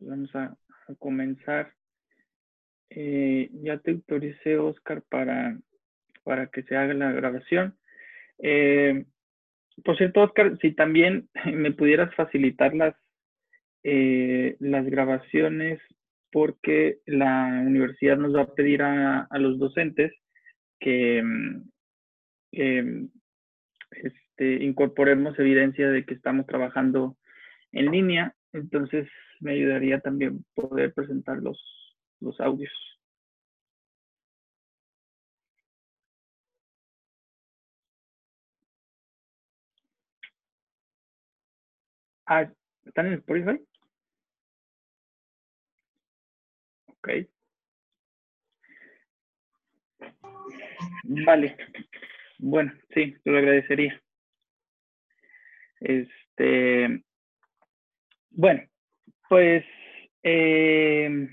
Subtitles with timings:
[0.00, 0.56] Vamos a,
[0.98, 1.72] comenzar.
[2.88, 5.56] Eh, ya te autoricé, Oscar, para,
[6.24, 7.76] para que se haga la grabación.
[8.38, 9.04] Eh,
[9.84, 12.96] por cierto, Oscar, si también me pudieras facilitar las,
[13.84, 15.80] eh, las grabaciones,
[16.32, 20.12] porque la universidad nos va a pedir a, los docentes
[20.80, 23.06] que, mm,
[23.90, 27.16] este, incorporemos evidencia de que estamos trabajando
[27.72, 28.34] en línea.
[28.52, 29.08] Entonces,
[29.40, 31.58] me ayudaría también poder presentar los,
[32.20, 32.72] los audios.
[42.26, 42.48] Ah,
[42.84, 43.60] ¿están en Spotify?
[46.86, 47.08] Ok.
[51.26, 51.56] Vale.
[52.38, 54.00] Bueno, sí, lo agradecería.
[55.80, 57.02] Este,
[58.30, 58.62] bueno,
[59.30, 59.64] pues
[60.24, 61.28] eh,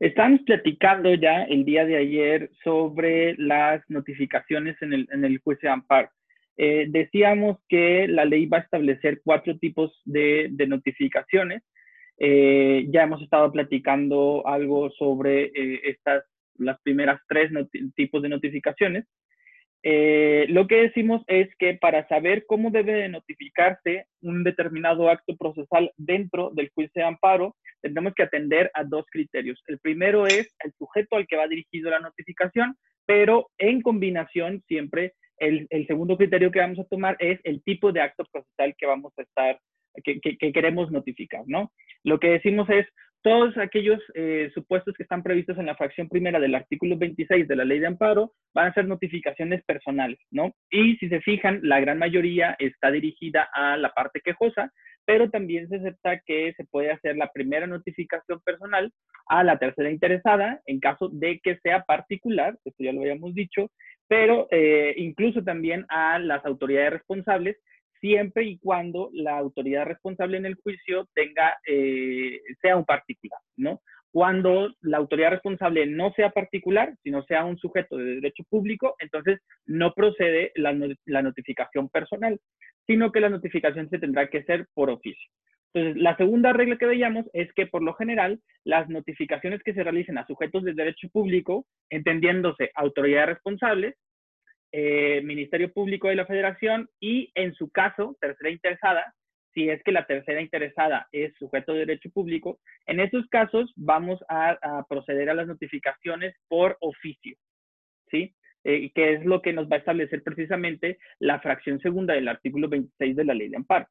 [0.00, 5.68] estamos platicando ya el día de ayer sobre las notificaciones en el, en el juicio
[5.68, 6.10] de amparo.
[6.56, 11.62] Eh, decíamos que la ley va a establecer cuatro tipos de, notificaciones.
[12.18, 16.24] Eh, ya hemos estado platicando algo sobre eh, estas,
[16.58, 17.52] las primeras tres
[17.94, 19.04] tipos de notificaciones.
[20.48, 25.92] Lo que decimos es que para saber cómo debe de notificarse un determinado acto procesal
[25.96, 29.62] dentro del juicio de amparo, tendremos que atender a dos criterios.
[29.68, 32.76] El primero es el sujeto al que va dirigido la notificación,
[33.06, 38.00] pero en combinación siempre el, segundo criterio que vamos a tomar es el tipo de
[38.00, 39.60] acto procesal que vamos a estar,
[40.02, 40.20] que,
[40.52, 41.72] queremos notificar, ¿no?
[42.02, 42.86] Lo que decimos es,
[43.26, 47.56] todos aquellos eh, supuestos que están previstos en la fracción primera del artículo 26 de
[47.56, 50.54] la ley de amparo van a ser notificaciones personales, ¿no?
[50.70, 54.70] Y si se fijan, la gran mayoría está dirigida a la parte quejosa,
[55.04, 58.92] pero también se acepta que se puede hacer la primera notificación personal
[59.26, 63.72] a la tercera interesada en caso de que sea particular, esto ya lo habíamos dicho,
[64.06, 67.56] pero eh, incluso también a las autoridades responsables,
[68.06, 73.80] siempre y cuando la autoridad responsable en el juicio tenga, eh, sea un particular, ¿no?
[74.12, 79.40] Cuando la autoridad responsable no sea particular, sino sea un sujeto de derecho público, entonces
[79.66, 80.72] no procede la,
[81.04, 82.38] la notificación personal,
[82.86, 85.28] sino que la notificación se tendrá que hacer por oficio.
[85.74, 89.82] Entonces, la segunda regla que veíamos es que por lo general las notificaciones que se
[89.82, 93.96] realicen a sujetos de derecho público, entendiéndose autoridades responsables,
[94.72, 99.14] eh, Ministerio Público de la Federación y en su caso, tercera interesada,
[99.54, 104.20] si es que la tercera interesada es sujeto de derecho público, en esos casos vamos
[104.28, 107.36] a, proceder a las notificaciones por oficio,
[108.10, 108.34] ¿sí?
[108.64, 112.68] Eh, que es lo que nos va a establecer precisamente la fracción segunda del artículo
[112.68, 113.86] 26 de la ley de amparo.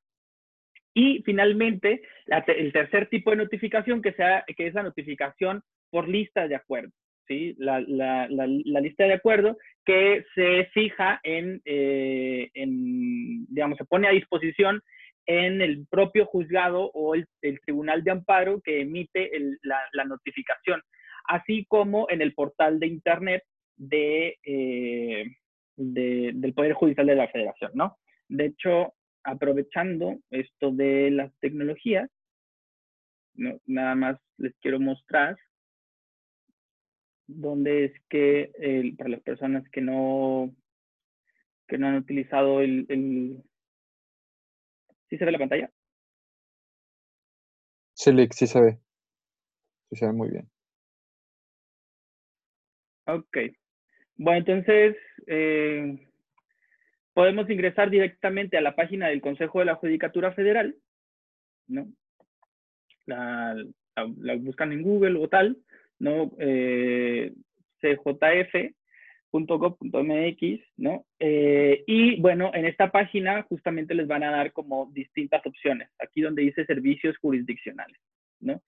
[0.93, 6.55] Y finalmente, el tercer tipo de notificación, que, que es la notificación por lista de
[6.55, 6.91] acuerdo.
[7.27, 7.55] ¿Sí?
[7.57, 14.81] La, lista de acuerdo que se fija en, eh, en, digamos, se pone a disposición
[15.27, 17.27] en el propio juzgado o el,
[17.65, 19.31] tribunal de amparo que emite
[19.63, 20.81] la, notificación,
[21.25, 23.43] así como en el portal de Internet
[23.75, 25.25] de, eh,
[25.75, 27.97] del Poder Judicial de la Federación, ¿no?
[28.27, 28.93] De hecho,
[29.23, 32.09] aprovechando esto de las tecnologías,
[33.65, 35.35] nada más les quiero mostrar
[37.27, 40.53] dónde es que para las personas que no
[41.67, 43.43] que no han utilizado el, el
[45.09, 45.71] ¿sí se ve la pantalla?
[47.93, 48.79] Sí, sí se ve.
[49.89, 50.49] Sí se ve muy bien.
[53.07, 53.37] Ok.
[54.17, 54.95] Bueno, entonces,
[55.27, 56.07] eh,
[57.13, 60.75] podemos ingresar directamente a la página del Consejo de la Judicatura Federal,
[61.67, 61.87] ¿no?
[63.05, 63.55] La,
[64.39, 65.57] buscan en Google o tal,
[65.99, 66.31] ¿no?
[66.39, 67.33] Eh,
[67.81, 68.73] cjf.gov.mx,
[70.77, 71.05] ¿no?
[71.19, 76.21] Eh, y bueno, en esta página justamente les van a dar como distintas opciones, aquí
[76.21, 77.99] donde dice servicios jurisdiccionales,
[78.39, 78.61] ¿no?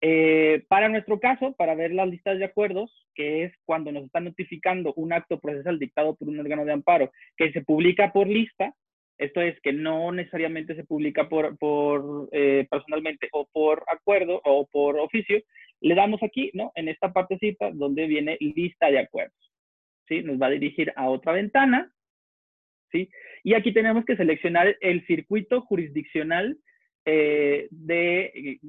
[0.00, 4.24] Eh, para nuestro caso, para ver las listas de acuerdos, que es cuando nos están
[4.24, 8.74] notificando un acto procesal dictado por un órgano de amparo que se publica por lista,
[9.18, 14.68] esto es que no necesariamente se publica por, por eh, personalmente o por acuerdo o
[14.68, 15.42] por oficio,
[15.80, 16.72] le damos aquí, ¿no?
[16.74, 19.52] En esta partecita donde viene lista de acuerdos,
[20.06, 20.22] ¿sí?
[20.22, 21.92] Nos va a dirigir a otra ventana,
[22.90, 23.08] ¿sí?
[23.44, 26.58] Y aquí tenemos que seleccionar el circuito jurisdiccional
[27.10, 28.60] eh, de,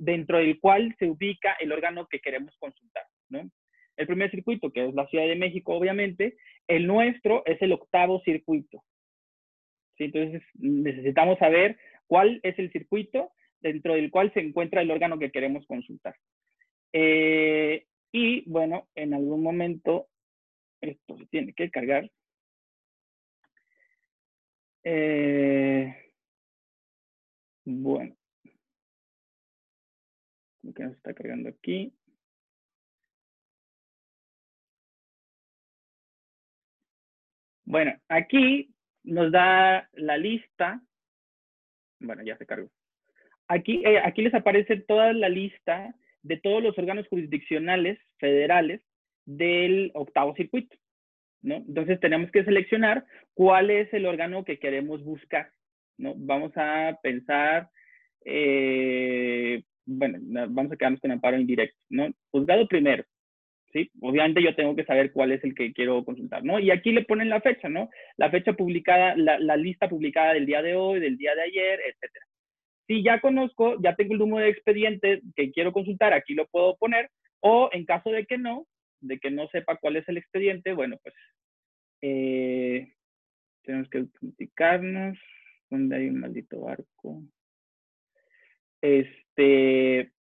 [0.00, 3.04] dentro del cual se ubica el órgano que queremos consultar.
[3.28, 3.50] ¿no?
[3.98, 6.38] El primer circuito, que es la Ciudad de México, obviamente,
[6.68, 8.82] el nuestro es el octavo circuito.
[9.98, 10.04] ¿sí?
[10.04, 11.76] Entonces necesitamos saber
[12.06, 16.14] cuál es el circuito dentro del cual se encuentra el órgano que queremos consultar.
[16.98, 20.08] Eh, y bueno, en algún momento
[20.80, 22.10] esto se tiene que cargar.
[24.82, 25.94] Eh,
[27.66, 28.16] bueno.
[30.62, 31.92] Lo que nos está cargando aquí.
[37.66, 40.80] Bueno, aquí nos da la lista.
[42.00, 42.70] Bueno, ya se cargó.
[43.48, 45.94] Aquí, eh, aquí les aparece toda la lista
[46.26, 48.80] de todos los órganos jurisdiccionales federales
[49.24, 50.76] del octavo circuito.
[51.42, 51.56] ¿no?
[51.56, 55.50] Entonces tenemos que seleccionar cuál es el órgano que queremos buscar.
[55.98, 56.14] ¿no?
[56.16, 57.70] Vamos a pensar,
[58.24, 60.18] eh, bueno,
[60.50, 61.78] vamos a quedarnos con amparo indirecto.
[61.90, 62.08] ¿no?
[62.30, 63.04] Juzgado primero.
[63.72, 63.88] ¿sí?
[64.00, 66.58] Obviamente yo tengo que saber cuál es el que quiero consultar, ¿no?
[66.58, 67.90] Y aquí le ponen la fecha, ¿no?
[68.16, 71.80] La fecha publicada, la, la lista publicada del día de hoy, del día de ayer,
[71.86, 72.26] etcétera.
[72.86, 76.76] Si ya conozco, ya tengo el número de expediente que quiero consultar, aquí lo puedo
[76.76, 77.10] poner,
[77.40, 78.66] o en caso de que no,
[79.00, 81.14] de que no sepa cuál es el expediente, bueno, pues
[82.02, 82.92] eh,
[83.62, 85.18] tenemos que autenticarnos,
[85.70, 87.22] donde hay un maldito barco.
[88.80, 90.12] Este,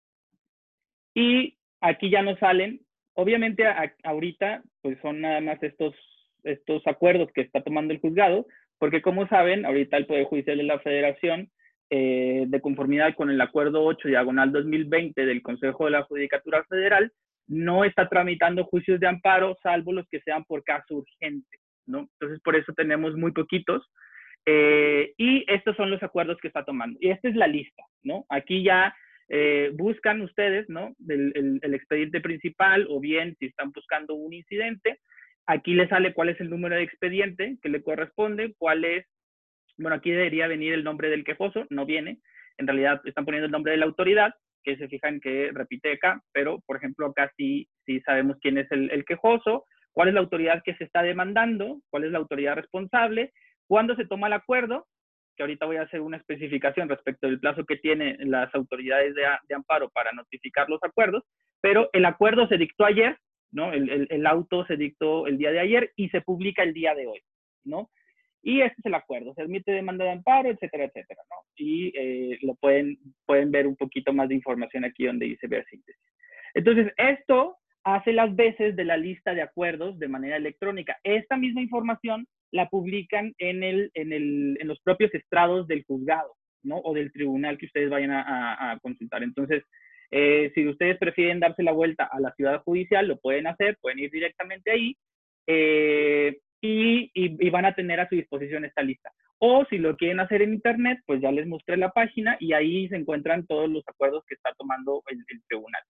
[1.14, 2.82] y aquí ya nos salen,
[3.14, 3.64] obviamente
[4.04, 5.96] ahorita pues son nada más estos,
[6.44, 8.48] estos acuerdos que está tomando el juzgado,
[8.80, 11.52] porque como saben, ahorita el Poder Judicial de la Federación
[11.90, 17.12] eh, de conformidad con el Acuerdo 8 Diagonal 2020 del Consejo de la Judicatura Federal,
[17.48, 22.08] no está tramitando juicios de amparo, salvo los que sean por caso urgente, ¿no?
[22.14, 23.88] Entonces, por eso tenemos muy poquitos.
[24.48, 26.98] Eh, y estos son los acuerdos que está tomando.
[27.02, 28.26] Y esta es la lista, ¿no?
[28.30, 28.96] Aquí ya
[29.30, 30.96] eh, buscan ustedes, ¿no?
[31.08, 35.00] El, el, expediente principal o bien si están buscando un incidente,
[35.48, 39.06] aquí les sale cuál es el número de expediente que le corresponde, cuál es
[39.78, 42.20] bueno, aquí debería venir el nombre del quejoso, no viene.
[42.58, 44.34] En realidad están poniendo el nombre de la autoridad,
[44.66, 47.70] que se fijan que repite acá, pero por ejemplo acá sí,
[48.04, 52.12] sabemos quién es el, quejoso, cuál es la autoridad que se está demandando, cuál es
[52.12, 53.32] la autoridad responsable,
[53.68, 54.88] cuándo se toma el acuerdo,
[55.38, 59.56] que ahorita voy a hacer una especificación respecto del plazo que tienen las autoridades de,
[59.56, 61.24] amparo para notificar los acuerdos,
[61.62, 63.18] pero el acuerdo se dictó ayer,
[63.52, 63.72] ¿no?
[63.72, 67.08] El, el, auto se dictó el día de ayer y se publica el día de
[67.08, 67.22] hoy,
[67.64, 67.90] ¿no?
[68.48, 71.38] Y este es el acuerdo, se admite demanda de amparo, etcétera, etcétera, ¿no?
[71.56, 72.96] Y eh, lo pueden,
[73.26, 76.00] pueden ver un poquito más de información aquí donde dice ver síntesis.
[76.54, 80.96] Entonces, esto hace las veces de la lista de acuerdos de manera electrónica.
[81.04, 86.36] Esta misma información la publican en, el, en, el, en los propios estrados del juzgado,
[86.62, 86.78] ¿no?
[86.78, 89.24] O del tribunal que ustedes vayan a, consultar.
[89.24, 89.64] Entonces,
[90.12, 93.98] eh, si ustedes prefieren darse la vuelta a la ciudad judicial, lo pueden hacer, pueden
[93.98, 94.96] ir directamente ahí.
[95.48, 99.12] Eh, y, van a tener a su disposición esta lista.
[99.40, 102.88] O si lo quieren hacer en internet, pues ya les mostré la página y ahí
[102.90, 105.82] se encuentran todos los acuerdos que está tomando el, tribunal.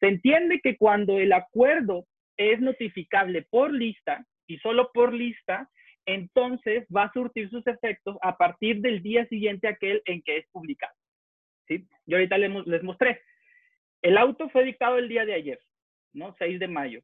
[0.00, 2.06] Se entiende que cuando el acuerdo
[2.36, 5.70] es notificable por lista y solo por lista,
[6.06, 10.46] entonces va a surtir sus efectos a partir del día siguiente aquel en que es
[10.50, 10.94] publicado.
[11.66, 11.86] ¿sí?
[12.06, 13.22] Yo ahorita les, les mostré.
[14.02, 15.58] El auto fue dictado el día de ayer,
[16.12, 16.34] ¿no?
[16.38, 17.00] 6 de mayo.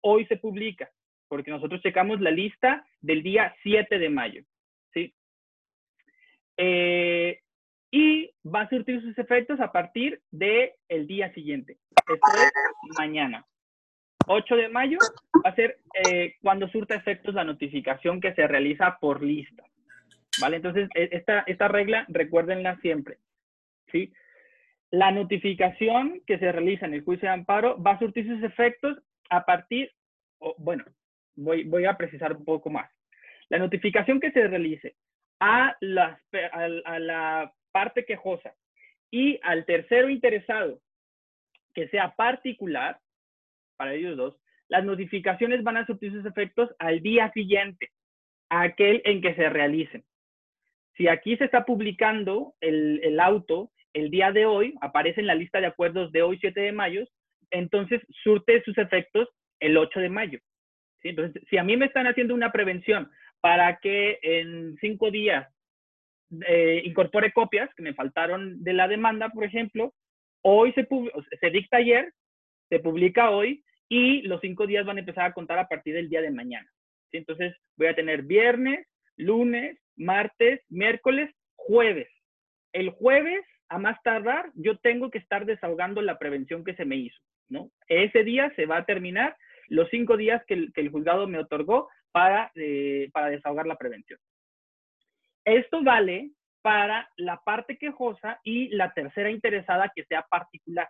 [0.00, 0.90] Hoy se publica
[1.32, 4.44] porque nosotros checamos la lista del día 7 de mayo,
[4.92, 5.14] ¿sí?
[6.58, 7.40] Eh,
[7.90, 11.78] y va a surtir sus efectos a partir del el día siguiente.
[12.06, 12.20] Es
[12.98, 13.46] mañana.
[14.26, 14.98] 8 de mayo
[15.42, 19.64] va a ser eh, cuando surta efectos la notificación que se realiza por lista.
[20.38, 20.56] ¿Vale?
[20.56, 23.16] Entonces, e, esta, esta regla, recuérdenla siempre.
[23.90, 24.12] ¿Sí?
[24.90, 28.98] La notificación que se realiza en el juicio de amparo va a surtir sus efectos
[29.30, 29.90] a partir,
[30.58, 30.84] bueno,
[31.36, 32.90] voy, a precisar un poco más.
[33.48, 34.94] La notificación que se realice
[35.40, 35.76] a,
[36.52, 38.54] a, la parte quejosa
[39.10, 40.80] y al tercero interesado
[41.74, 42.98] que sea particular,
[43.76, 44.36] para ellos dos,
[44.68, 47.90] las notificaciones van a surtir sus efectos al día siguiente,
[48.48, 50.04] aquel en que se realicen.
[50.96, 55.34] Si aquí se está publicando el, el, auto el día de hoy, aparece en la
[55.34, 57.04] lista de acuerdos de hoy, 7 de mayo,
[57.50, 59.28] entonces surte sus efectos
[59.60, 60.38] el 8 de mayo.
[61.02, 65.48] Entonces, si a mí me están haciendo una prevención para que en cinco días
[66.46, 69.94] eh, incorpore copias que me faltaron de la demanda, por ejemplo,
[70.42, 70.86] hoy se,
[71.40, 72.12] se dicta ayer,
[72.68, 76.08] se publica hoy y los cinco días van a empezar a contar a partir del
[76.08, 76.68] día de mañana.
[77.12, 82.08] Entonces, voy a tener viernes, lunes, martes, miércoles, jueves.
[82.72, 86.96] El jueves, a más tardar, yo tengo que estar desahogando la prevención que se me
[86.96, 87.18] hizo,
[87.48, 87.70] ¿no?
[87.88, 89.36] Ese día se va a terminar
[89.72, 94.18] los cinco días que el, juzgado me otorgó para, eh, para desahogar la prevención.
[95.44, 100.88] Esto vale para la parte quejosa y la tercera interesada que sea particular.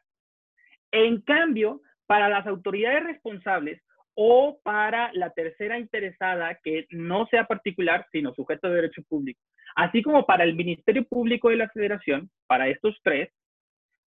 [0.90, 3.80] En cambio, para las autoridades responsables
[4.14, 9.40] o para la tercera interesada que no sea particular, sino sujeto de derecho público,
[9.76, 13.30] así como para el Ministerio Público de la Federación, para estos tres,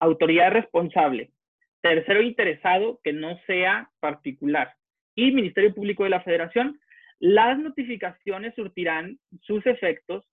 [0.01, 1.31] autoridad responsable,
[1.89, 4.75] tercero interesado que no sea particular
[5.15, 6.79] y Ministerio Público de la Federación,
[7.19, 10.25] las notificaciones surtirán sus efectos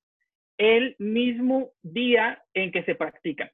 [0.57, 3.49] el mismo día en que se practican.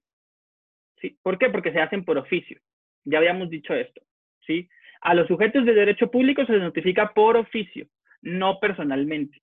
[1.00, 1.18] ¿Sí?
[1.22, 1.50] ¿Por qué?
[1.50, 2.60] Porque se hacen por oficio.
[3.06, 4.02] Ya habíamos dicho esto.
[4.46, 4.68] ¿sí?
[5.02, 7.88] A los sujetos de derecho público se les notifica por oficio,
[8.22, 9.40] no personalmente.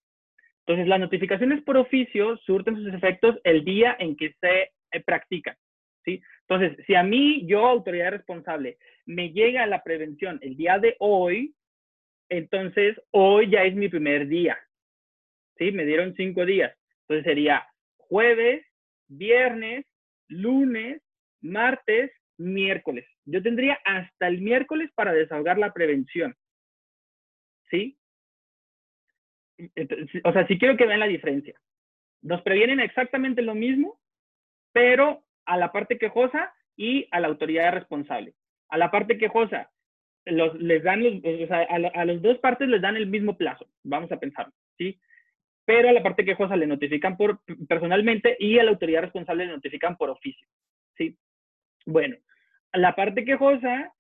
[0.67, 5.57] Entonces, las notificaciones por oficio surten sus efectos el día en que se eh, practican.
[6.07, 11.55] Entonces, si a mí, yo, autoridad responsable, me llega la prevención el día de hoy,
[12.29, 14.59] entonces hoy ya es mi primer día.
[15.59, 15.73] ¿sí?
[15.73, 16.77] Me dieron cinco días.
[17.03, 18.65] Entonces sería jueves,
[19.09, 19.87] viernes,
[20.29, 21.03] lunes,
[21.41, 23.07] martes, miércoles.
[23.25, 26.35] Yo tendría hasta el miércoles para desahogar la prevención.
[27.71, 27.99] ¿Sí?
[30.25, 31.59] o sea, sí quiero que vean la diferencia.
[32.23, 33.99] Nos previenen exactamente lo mismo,
[34.73, 38.35] pero a la parte quejosa y a la autoridad responsable.
[38.69, 39.71] A la parte quejosa,
[40.27, 43.67] los, les dan o sea, a, a las dos partes les dan el mismo plazo,
[43.85, 45.01] vamos a pensar, ¿sí?
[45.65, 49.53] Pero a la parte quejosa le notifican por, personalmente y a la autoridad responsable le
[49.53, 50.47] notifican por oficio,
[50.97, 51.17] ¿sí?
[51.87, 52.17] Bueno,
[52.73, 53.93] la parte quejosa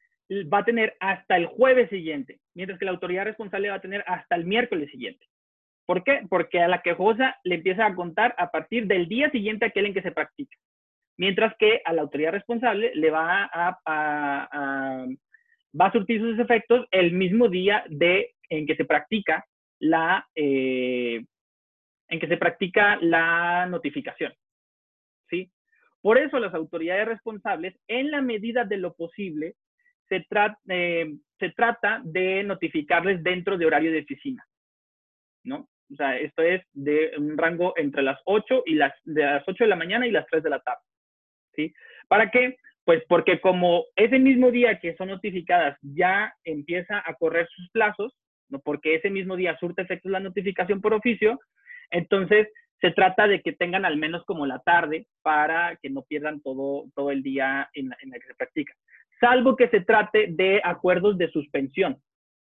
[0.53, 4.05] va a tener hasta el jueves siguiente, mientras que la autoridad responsable va a tener
[4.07, 5.27] hasta el miércoles siguiente.
[5.87, 6.27] ¿Por qué?
[6.29, 9.95] Porque a la quejosa le empieza a contar a partir del día siguiente aquel en
[9.95, 10.57] que se practica.
[11.19, 13.79] Mientras que a la autoridad responsable le va a,
[15.81, 19.45] va a surtir sus efectos el mismo día de, en que se practica
[19.79, 21.25] la, eh,
[22.09, 24.33] en que se practica la notificación.
[25.29, 25.51] ¿sí?
[26.01, 29.55] Por eso las autoridades responsables, en la medida de lo posible,
[30.09, 30.25] se,
[30.69, 34.45] eh, se trata de notificarles dentro de horario de oficina.
[35.45, 35.69] ¿no?
[35.93, 39.65] O sea, esto es de un rango entre las 8 y las, de las 8
[39.65, 40.83] de la mañana y las 3 de la tarde.
[42.09, 42.57] ¿Para qué?
[42.85, 48.17] Pues porque como ese mismo día que son notificadas ya empieza a correr sus plazos,
[48.49, 48.61] ¿no?
[48.61, 51.41] porque ese mismo día surte efectos la notificación por oficio,
[51.91, 52.49] entonces
[52.81, 56.85] se trata de que tengan al menos como la tarde para que no pierdan todo,
[56.95, 58.75] todo el día en, en el que se practica.
[59.19, 61.97] Salvo que se trate de acuerdos de suspensión,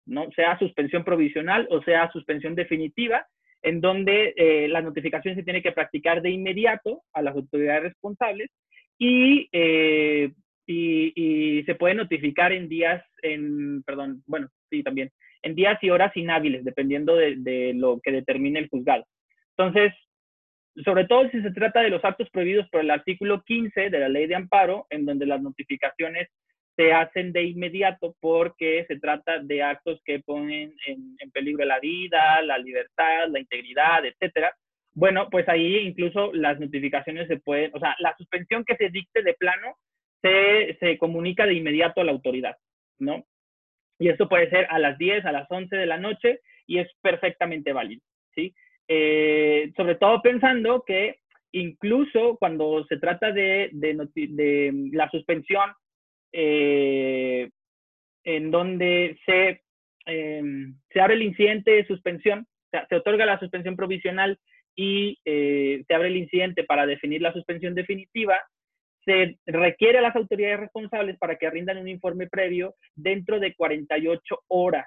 [0.06, 0.30] ¿no?
[0.32, 3.26] Sea suspensión provisional o sea suspensión definitiva,
[3.64, 8.50] en donde eh, la notificación se tiene que practicar de inmediato a las autoridades responsables
[8.98, 10.32] y, eh,
[10.66, 15.10] y, se puede notificar en días, en, perdón, bueno, sí, también,
[15.42, 19.04] en días y horas inhábiles, dependiendo de, de lo que determine el juzgado.
[19.56, 19.92] Entonces,
[20.84, 24.08] sobre todo si se trata de los actos prohibidos por el artículo 15 de la
[24.08, 26.28] ley de amparo, en donde las notificaciones
[26.76, 31.78] se hacen de inmediato porque se trata de actos que ponen en, en, peligro la
[31.78, 34.52] vida, la libertad, la integridad, etcétera.
[34.94, 39.22] Bueno, pues ahí incluso las notificaciones se pueden, o sea, la suspensión que se dicte
[39.22, 39.76] de plano
[40.22, 42.56] se, se comunica de inmediato a la autoridad,
[42.98, 43.24] ¿no?
[43.98, 46.88] Y esto puede ser a las 10, a las 11 de la noche y es
[47.02, 48.02] perfectamente válido,
[48.34, 48.54] ¿sí?
[48.86, 51.18] Eh, sobre todo pensando que
[51.52, 55.72] incluso cuando se trata de, de, de la suspensión
[56.32, 57.50] eh,
[58.24, 59.62] en donde se,
[60.06, 60.42] eh,
[60.90, 64.38] se abre el incidente de suspensión, o sea, se otorga la suspensión provisional
[64.76, 68.40] y eh, se abre el incidente para definir la suspensión definitiva,
[69.04, 74.40] se requiere a las autoridades responsables para que rindan un informe previo dentro de 48
[74.48, 74.86] horas.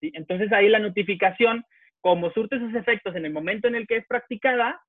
[0.00, 0.12] ¿sí?
[0.14, 1.64] Entonces ahí la notificación
[2.00, 4.80] como surte sus efectos en el momento en el que es practicada,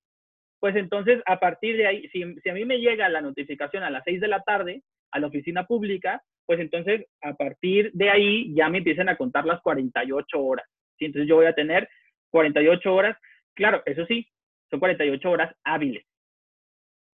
[0.60, 3.89] pues entonces a partir de ahí, si, si, a mí me llega la notificación a
[3.89, 8.53] las 6 de la tarde a la oficina pública, pues entonces a partir de ahí
[8.56, 10.65] ya me empiezan a contar las 48 horas.
[10.98, 11.06] ¿sí?
[11.06, 11.88] Entonces yo voy a tener
[12.32, 13.18] 48 horas,
[13.55, 14.27] claro, eso sí,
[14.69, 16.05] son 48 horas hábiles.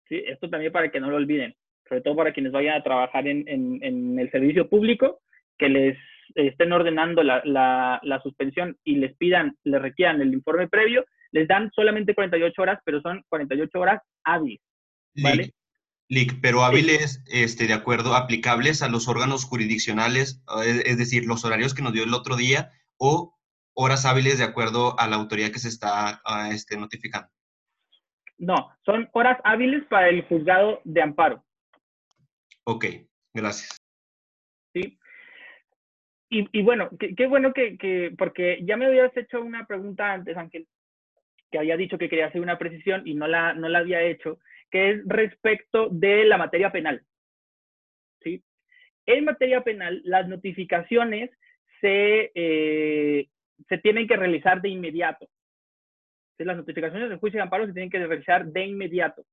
[0.07, 0.23] ¿sí?
[0.27, 1.55] Esto también para que no lo olviden,
[1.87, 5.21] sobre todo para quienes vayan a trabajar en, en, en el servicio público,
[5.57, 5.97] que les
[6.35, 11.47] estén ordenando la, la, la, suspensión y les pidan, les requieran el informe previo, les
[11.47, 14.61] dan solamente 48 horas, pero son 48 horas hábiles.
[15.15, 15.53] ¿vale?
[16.07, 21.75] Lic, pero hábiles, este, de acuerdo, aplicables a los órganos jurisdiccionales, es decir, los horarios
[21.75, 23.38] que nos dio el otro día, o
[23.73, 27.29] horas hábiles de acuerdo a la autoridad que se está uh, este, notificando.
[28.37, 31.43] No, son horas hábiles para el juzgado de amparo.
[32.63, 32.85] Ok,
[33.33, 33.77] gracias.
[34.73, 34.99] Sí,
[36.29, 40.13] y, y, bueno, qué, qué bueno que, que, porque ya me habías hecho una pregunta
[40.13, 40.67] antes, Ángel,
[41.51, 44.39] que había dicho que quería hacer una precisión y no la, no la había hecho,
[44.69, 47.03] que es respecto de la materia penal.
[48.21, 48.43] ¿sí?
[49.07, 51.31] En materia penal, las notificaciones
[51.81, 53.27] se, eh,
[53.67, 55.27] se tienen que realizar de inmediato.
[56.37, 59.25] Las notificaciones del juicio de amparo se tienen que realizar de inmediato.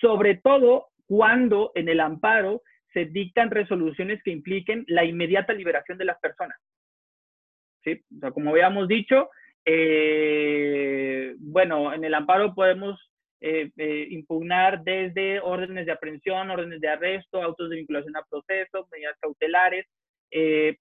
[0.00, 2.62] Sobre todo cuando en el amparo
[2.92, 6.58] se dictan resoluciones que impliquen la inmediata liberación de las personas.
[7.84, 8.02] ¿Sí?
[8.32, 9.30] Como habíamos dicho,
[9.64, 12.98] eh, bueno, en el amparo podemos
[13.40, 18.88] eh, eh, impugnar desde órdenes de aprehensión, órdenes de arresto, autos de vinculación a proceso,
[18.90, 19.86] medidas cautelares,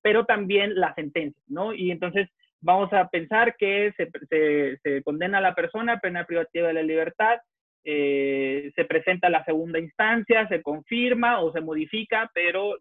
[0.04, 1.74] pero también la sentencia, ¿no?
[1.74, 2.30] Y entonces
[2.62, 6.84] vamos a pensar que se, se, condena a la persona a pena privativa de la
[6.84, 7.40] libertad,
[7.84, 12.78] se presenta la segunda instancia, se confirma o se modifica, pero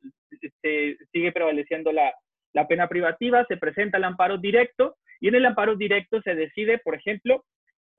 [0.61, 2.12] se sigue prevaleciendo la,
[2.52, 6.78] la pena privativa, se presenta el amparo directo y en el amparo directo se decide,
[6.78, 7.44] por ejemplo,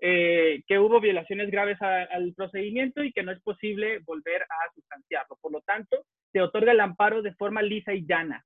[0.01, 5.38] eh, que hubo violaciones graves al procedimiento y que no es posible volver a sustanciarlo.
[5.41, 8.45] Por lo tanto, se otorga el amparo de forma lisa y llana.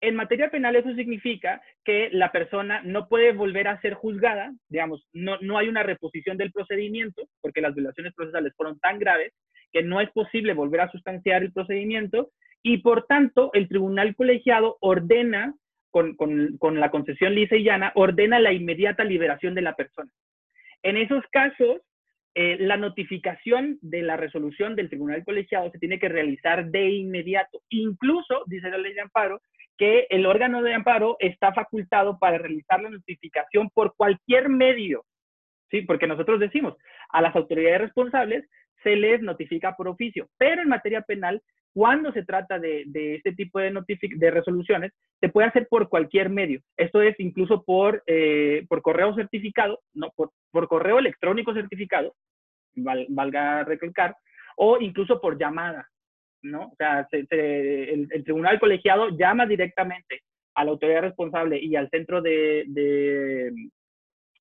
[0.00, 5.08] En materia penal eso significa que la persona no puede volver a ser juzgada, digamos,
[5.12, 9.32] no, no hay una reposición del procedimiento, porque las violaciones procesales fueron tan graves
[9.72, 12.30] que no es posible volver a sustanciar el procedimiento
[12.62, 15.54] y por tanto el tribunal colegiado ordena
[15.90, 20.10] con, con, la concesión lisa y llana, ordena la inmediata liberación de la persona.
[20.82, 21.80] En esos casos,
[22.34, 27.62] eh, la notificación de la resolución del tribunal colegiado se tiene que realizar de inmediato.
[27.70, 29.40] Incluso, dice la ley de amparo,
[29.78, 35.04] que el órgano de amparo está facultado para realizar la notificación por cualquier medio,
[35.70, 35.82] ¿sí?
[35.82, 36.76] Porque nosotros decimos,
[37.10, 38.44] a las autoridades responsables
[38.82, 41.42] se les notifica por oficio, pero en materia penal
[41.78, 43.72] cuando se trata de, este tipo de,
[44.16, 46.60] de resoluciones, se puede hacer por cualquier medio.
[46.76, 50.32] Esto es incluso por, eh, por correo certificado, no, por,
[50.66, 52.14] correo electrónico certificado,
[52.74, 54.16] valga recalcar,
[54.56, 55.88] o incluso por llamada,
[56.42, 56.68] ¿no?
[56.68, 60.22] O sea, el, tribunal colegiado llama directamente
[60.54, 62.64] a la autoridad responsable y al centro de,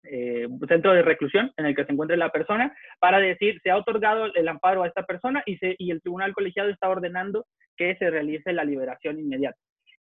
[0.04, 3.78] eh, centro de reclusión en el que se encuentre la persona para decir se ha
[3.78, 7.46] otorgado el amparo a esta persona y, se, y el tribunal colegiado está ordenando
[7.76, 9.58] que se realice la liberación inmediata.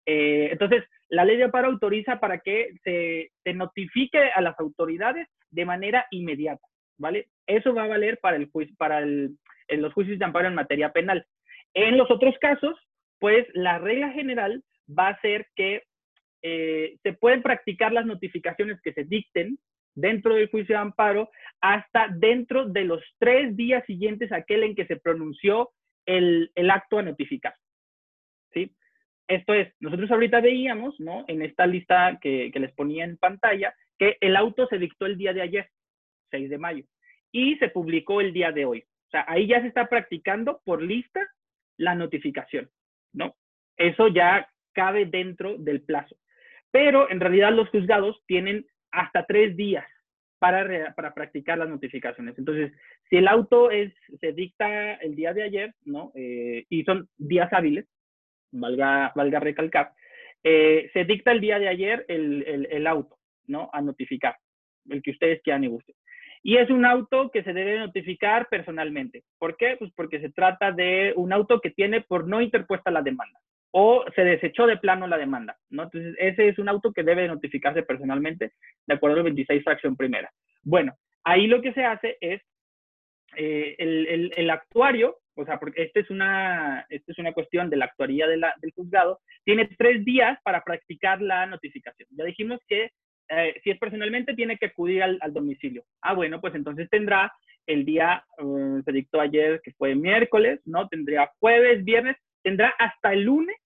[0.07, 5.27] Eh, entonces, la ley de amparo autoriza para que se, se, notifique a las autoridades
[5.51, 6.67] de manera inmediata,
[6.99, 7.29] ¿vale?
[7.47, 9.37] Eso va a valer para, el, para el,
[9.69, 11.27] en los juicios de amparo en materia penal.
[11.75, 12.77] En los otros casos,
[13.19, 15.83] pues la regla general va a ser que
[16.43, 19.59] eh, se pueden practicar las notificaciones que se dicten
[19.95, 24.75] dentro del juicio de amparo hasta dentro de los tres días siguientes a aquel en
[24.75, 25.71] que se pronunció
[26.07, 27.55] el, acto a notificar.
[28.53, 28.75] ¿Sí?
[29.27, 31.25] Esto es, nosotros ahorita veíamos, ¿no?
[31.29, 35.33] En esta lista que, les ponía en pantalla, que el auto se dictó el día
[35.33, 35.71] de ayer,
[36.31, 36.85] 6 de mayo,
[37.33, 38.81] y se publicó el día de hoy.
[38.81, 41.27] O sea, ahí ya se está practicando por lista
[41.77, 42.71] la notificación,
[43.13, 43.37] ¿no?
[43.77, 46.17] Eso ya cabe dentro del plazo.
[46.71, 49.87] Pero en realidad los juzgados tienen hasta tres días
[50.39, 52.37] para, para practicar las notificaciones.
[52.37, 52.73] Entonces,
[53.09, 56.13] si el auto es, se dicta el día de ayer, ¿no?
[56.15, 57.87] Eh, y son días hábiles,
[58.53, 59.93] valga, valga recalcar,
[60.43, 63.71] eh, se dicta el día de ayer el, el, el, auto, ¿no?
[63.73, 64.37] A notificar,
[64.91, 65.95] el que ustedes quieran y gusten.
[66.47, 69.25] Y es un auto que se debe notificar personalmente.
[69.39, 69.77] ¿Por qué?
[69.79, 73.41] Pues porque se trata de un auto que tiene por no interpuesta la demanda
[73.77, 75.85] o se desechó de plano la demanda, ¿no?
[75.85, 78.53] Entonces, ese es un auto que debe notificarse personalmente
[78.87, 80.31] de acuerdo al 26 fracción primera.
[80.63, 82.41] Bueno, ahí lo que se hace es
[83.37, 87.79] eh, el, el, actuario, o sea, porque esta es una, esta es una cuestión de
[87.79, 88.45] la actuaría del
[88.77, 92.09] juzgado, tiene tres días para practicar la notificación.
[92.13, 92.93] Ya dijimos que
[93.29, 95.85] eh, si es personalmente, tiene que acudir al, domicilio.
[96.03, 97.33] Ah, bueno, pues entonces tendrá
[97.67, 100.89] el día, eh, se dictó ayer que fue miércoles, ¿no?
[100.89, 103.57] Tendría jueves, viernes, tendrá hasta el lunes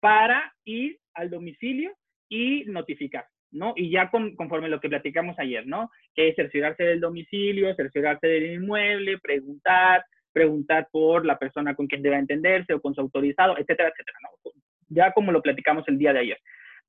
[0.00, 1.92] para ir al domicilio
[2.28, 3.74] y notificar, ¿no?
[3.76, 5.90] Y ya con, conforme lo que platicamos ayer, ¿no?
[6.14, 12.02] Que es cerciorarse del domicilio, cerciorarse del inmueble, preguntar, preguntar por la persona con quien
[12.02, 14.52] deba entenderse o con su autorizado, etcétera, etcétera, ¿no?
[14.88, 16.38] Ya como lo platicamos el día de ayer.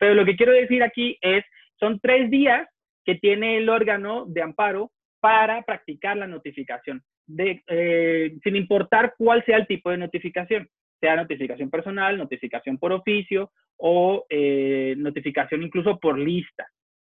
[0.01, 1.43] Pero lo que quiero decir aquí es,
[1.81, 2.69] son tres días
[3.03, 7.03] que tiene el órgano de amparo para practicar la notificación,
[7.37, 10.69] eh, sin importar cuál sea el tipo de notificación
[11.01, 16.67] sea notificación personal, notificación por oficio o eh, notificación incluso por lista,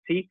[0.06, 0.28] ¿sí?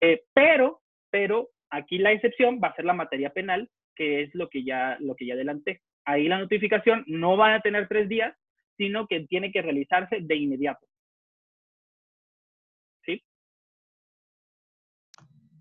[0.00, 4.48] Eh, pero, pero aquí la excepción va a ser la materia penal, que es lo
[4.48, 5.82] que ya, lo que ya adelanté.
[6.04, 8.34] Ahí la notificación no va a tener tres días,
[8.76, 10.86] sino que tiene que realizarse de inmediato.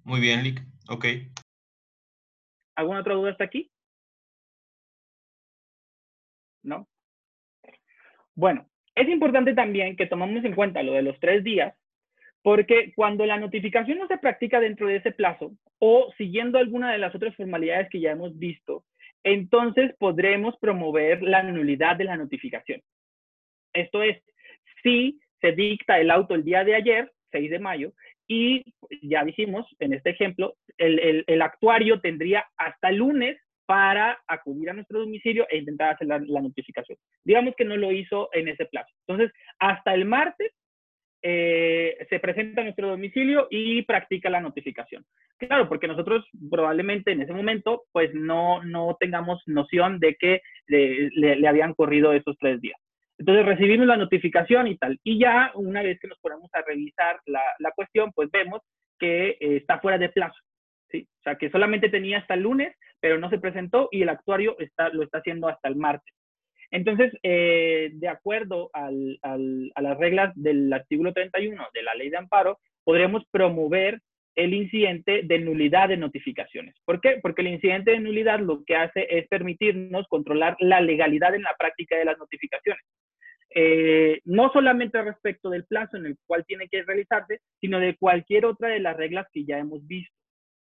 [0.09, 0.59] Muy bien, Lick.
[0.89, 1.05] Ok.
[2.75, 3.69] ¿Alguna otra duda hasta aquí?
[6.63, 6.87] ¿No?
[8.33, 11.75] Bueno, es importante también que tomemos en cuenta lo de los tres días,
[12.41, 16.97] porque cuando la notificación no se practica dentro de ese plazo o siguiendo alguna de
[16.97, 18.85] las otras formalidades que ya hemos visto,
[19.23, 22.81] entonces podremos promover la nulidad de la notificación.
[23.73, 24.23] Esto es,
[24.81, 27.93] si se dicta el auto el día de ayer, 6 de mayo,
[28.29, 28.63] y
[29.01, 34.99] ya dijimos en este ejemplo, el, actuario tendría hasta el lunes para acudir a nuestro
[34.99, 36.97] domicilio e intentar hacer la, notificación.
[37.25, 38.89] Digamos que no lo hizo en ese plazo.
[39.07, 40.51] Entonces, hasta el martes
[41.23, 45.03] eh, se presenta a nuestro domicilio y practica la notificación.
[45.37, 51.47] Claro, porque nosotros probablemente en ese momento pues no, no tengamos noción de que le
[51.47, 52.79] habían corrido esos tres días.
[53.19, 54.97] Entonces recibimos la notificación y tal.
[55.03, 58.61] Y ya una vez que nos ponemos a revisar la, la cuestión, pues vemos
[58.97, 60.39] que eh, está fuera de plazo.
[60.89, 61.05] ¿sí?
[61.19, 64.57] O sea, que solamente tenía hasta el lunes, pero no se presentó y el actuario
[64.59, 66.13] está, lo está haciendo hasta el martes.
[66.71, 72.09] Entonces, eh, de acuerdo al, al, a las reglas del artículo 31 de la ley
[72.09, 73.99] de amparo, podremos promover
[74.35, 76.75] el incidente de nulidad de notificaciones.
[76.85, 77.19] ¿Por qué?
[77.21, 81.55] Porque el incidente de nulidad lo que hace es permitirnos controlar la legalidad en la
[81.57, 82.81] práctica de las notificaciones.
[83.55, 88.45] Eh, no solamente respecto del plazo en el cual tiene que realizarse, sino de cualquier
[88.45, 90.15] otra de las reglas que ya hemos visto.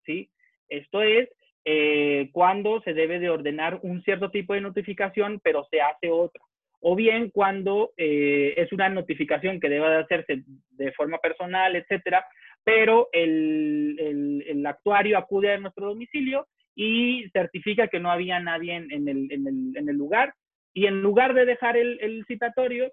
[0.05, 0.29] ¿sí?
[0.69, 1.29] Esto es
[1.65, 6.41] eh, cuando se debe de ordenar un cierto tipo de notificación, pero se hace otra.
[6.79, 12.25] O bien cuando eh, es una notificación que debe de hacerse de forma personal, etcétera,
[12.63, 19.07] pero el, el, actuario acude a nuestro domicilio y certifica que no había nadie en,
[19.07, 20.33] el, en el lugar
[20.73, 22.91] y en lugar de dejar el, citatorio,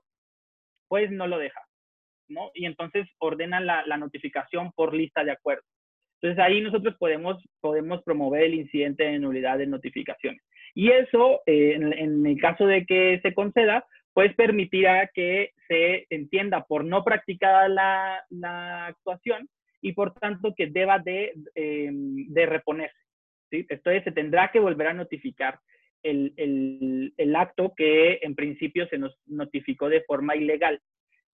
[0.89, 1.61] pues no lo deja,
[2.29, 2.51] ¿no?
[2.55, 5.63] Y entonces ordenan la, notificación por lista de acuerdo.
[6.21, 10.43] Entonces ahí nosotros podemos, podemos promover el incidente de nulidad de notificaciones.
[10.75, 16.65] Y eso, eh, en, el caso de que se conceda, pues permitirá que se entienda
[16.65, 19.49] por no practicada la, actuación
[19.81, 22.99] y por tanto que deba de, em, de reponerse.
[23.51, 23.67] ¿sí?
[23.69, 25.59] Entonces se tendrá que volver a notificar
[26.03, 30.81] el, el, acto que en principio se nos notificó de forma ilegal.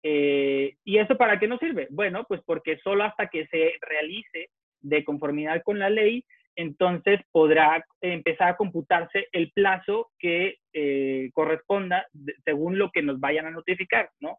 [0.04, 1.88] Eh, ¿Y eso para qué nos sirve?
[1.90, 4.50] Bueno, pues porque solo hasta que se realice
[4.82, 12.08] de conformidad con la ley, entonces podrá empezar a computarse el plazo que eh, corresponda
[12.46, 14.38] según lo que nos vayan a notificar, ¿no?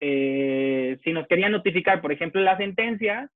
[0.00, 3.30] Eh, si nos querían notificar, por ejemplo, la sentencia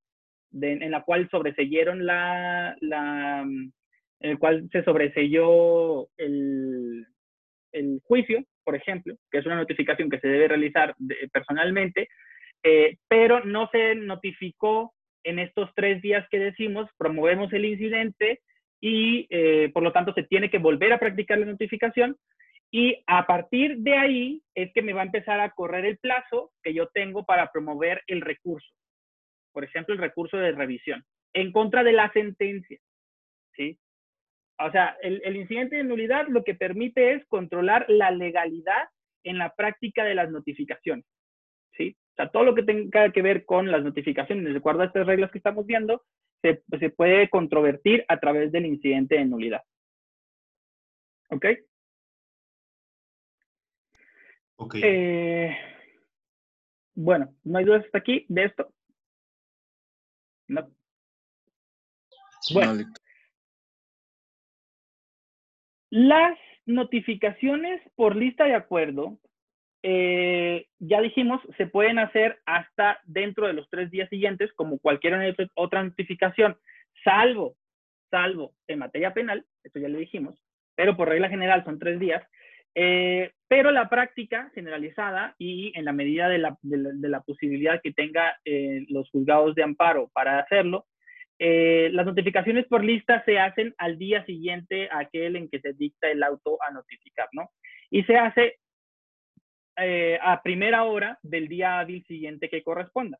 [0.52, 3.46] en la cual sobreseyeron la, la,
[4.20, 7.06] en el cual se sobreselló el,
[7.72, 10.94] el juicio, por ejemplo, que es una notificación que se debe realizar
[11.32, 12.08] personalmente,
[12.62, 14.92] eh, pero no se notificó
[15.24, 18.40] en estos tres días que decimos, promovemos el incidente
[18.80, 22.16] y eh, por lo tanto se tiene que volver a practicar la notificación
[22.70, 26.52] y a partir de ahí es que me va a empezar a correr el plazo
[26.62, 28.68] que yo tengo para promover el recurso.
[29.52, 32.78] Por ejemplo, el recurso de revisión en contra de la sentencia.
[33.54, 33.78] ¿sí?
[34.62, 38.88] O sea, el, incidente de nulidad lo que permite es controlar la legalidad
[39.24, 41.06] en la práctica de las notificaciones.
[41.76, 41.96] ¿sí?
[42.12, 45.06] O sea, todo lo que tenga que ver con las notificaciones, de acuerdo a estas
[45.06, 46.02] reglas que estamos viendo,
[46.42, 49.62] se, puede controvertir a través del incidente de nulidad.
[51.30, 51.46] ¿Ok?
[54.56, 54.74] Ok.
[54.82, 55.56] Eh,
[56.94, 58.70] bueno, ¿no hay dudas hasta aquí de esto?
[60.48, 60.70] No.
[62.52, 62.84] Bueno.
[65.90, 69.18] Las notificaciones por lista de acuerdo,
[69.82, 75.34] eh, ya dijimos, se pueden hacer hasta dentro de los tres días siguientes, como cualquier
[75.54, 76.56] otra notificación,
[77.02, 77.56] salvo,
[78.10, 80.40] salvo en materia penal, esto ya le dijimos,
[80.76, 82.22] pero por regla general son tres días,
[82.74, 88.84] eh, pero la práctica generalizada y en la medida de la, posibilidad que tenga eh,
[88.88, 90.86] los juzgados de amparo para hacerlo,
[91.42, 95.72] eh, las notificaciones por lista se hacen al día siguiente a aquel en que se
[95.72, 97.48] dicta el auto a notificar, ¿no?
[97.90, 98.58] Y se hace
[99.78, 103.18] eh, a primera hora del día hábil siguiente que corresponda.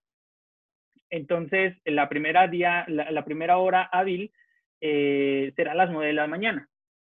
[1.09, 4.31] Entonces, la primera, día, la, primera hora hábil
[4.83, 6.69] eh, será a las 9 de la mañana,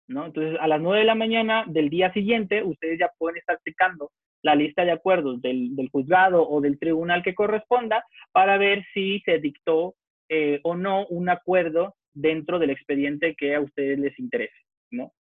[0.07, 0.27] ¿no?
[0.27, 4.13] Entonces, a las 9 de la mañana del día siguiente, ustedes ya pueden estar checando
[4.43, 9.21] la lista de acuerdos del, del juzgado o del tribunal que corresponda para ver si
[9.21, 9.95] se dictó
[10.33, 14.55] eh, o no un acuerdo dentro del expediente que a ustedes les interese,
[14.93, 15.13] ¿no?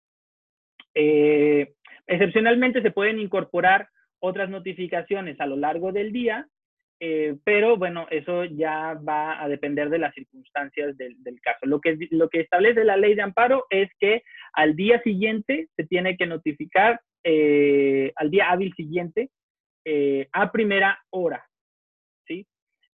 [0.94, 1.74] Eh,
[2.06, 3.88] excepcionalmente se pueden incorporar
[4.20, 6.46] otras notificaciones a lo largo del día
[7.02, 11.64] eh, pero bueno, eso ya va a depender de las circunstancias del, caso.
[11.64, 15.86] Lo que, lo que establece la ley de amparo es que al día siguiente se
[15.86, 19.30] tiene que notificar, al día hábil siguiente,
[20.30, 21.49] a primera hora.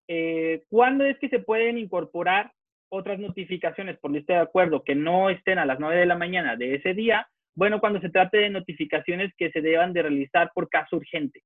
[0.09, 0.63] ¿Sí?
[0.69, 2.53] ¿Cuándo es que se pueden incorporar
[2.89, 6.57] otras notificaciones por lista de acuerdo que no estén a las 9 de la mañana
[6.57, 7.29] de ese día?
[7.55, 11.43] Bueno, cuando se trate de notificaciones que se deban de realizar por caso urgente.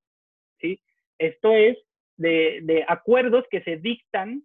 [0.61, 0.81] ¿sí?
[1.19, 1.79] Esto es
[2.17, 4.43] de, acuerdos que se dictan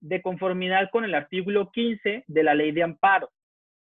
[0.00, 3.30] de conformidad con el artículo 15 de la ley de amparo,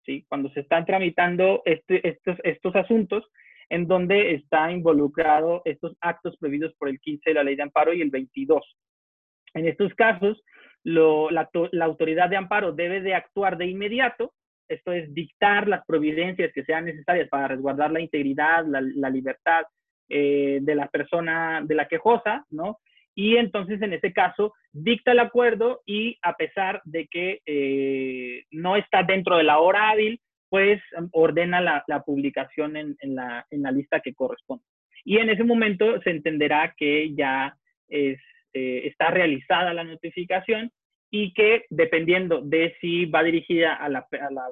[0.04, 0.24] ¿sí?
[0.28, 3.24] cuando se están tramitando este, estos, estos asuntos
[3.68, 7.92] en donde está involucrado estos actos prohibidos por el 15 de la ley de amparo
[7.92, 8.62] y el 22.
[9.56, 10.42] En estos casos,
[10.84, 11.48] la,
[11.82, 14.32] autoridad de amparo debe de actuar de inmediato,
[14.68, 19.62] esto es dictar las providencias que sean necesarias para resguardar la integridad, la, libertad
[20.08, 22.78] eh, de la persona, de la quejosa, ¿no?
[23.18, 28.76] y entonces en ese caso dicta el acuerdo y a pesar de que eh, no
[28.76, 34.64] está dentro de la hora hábil, pues ordena la, publicación en, la, lista que corresponde.
[35.04, 37.56] Y en ese momento se entenderá que ya
[38.56, 40.70] eh, está realizada la notificación
[41.10, 44.06] y que dependiendo de si va dirigida a la,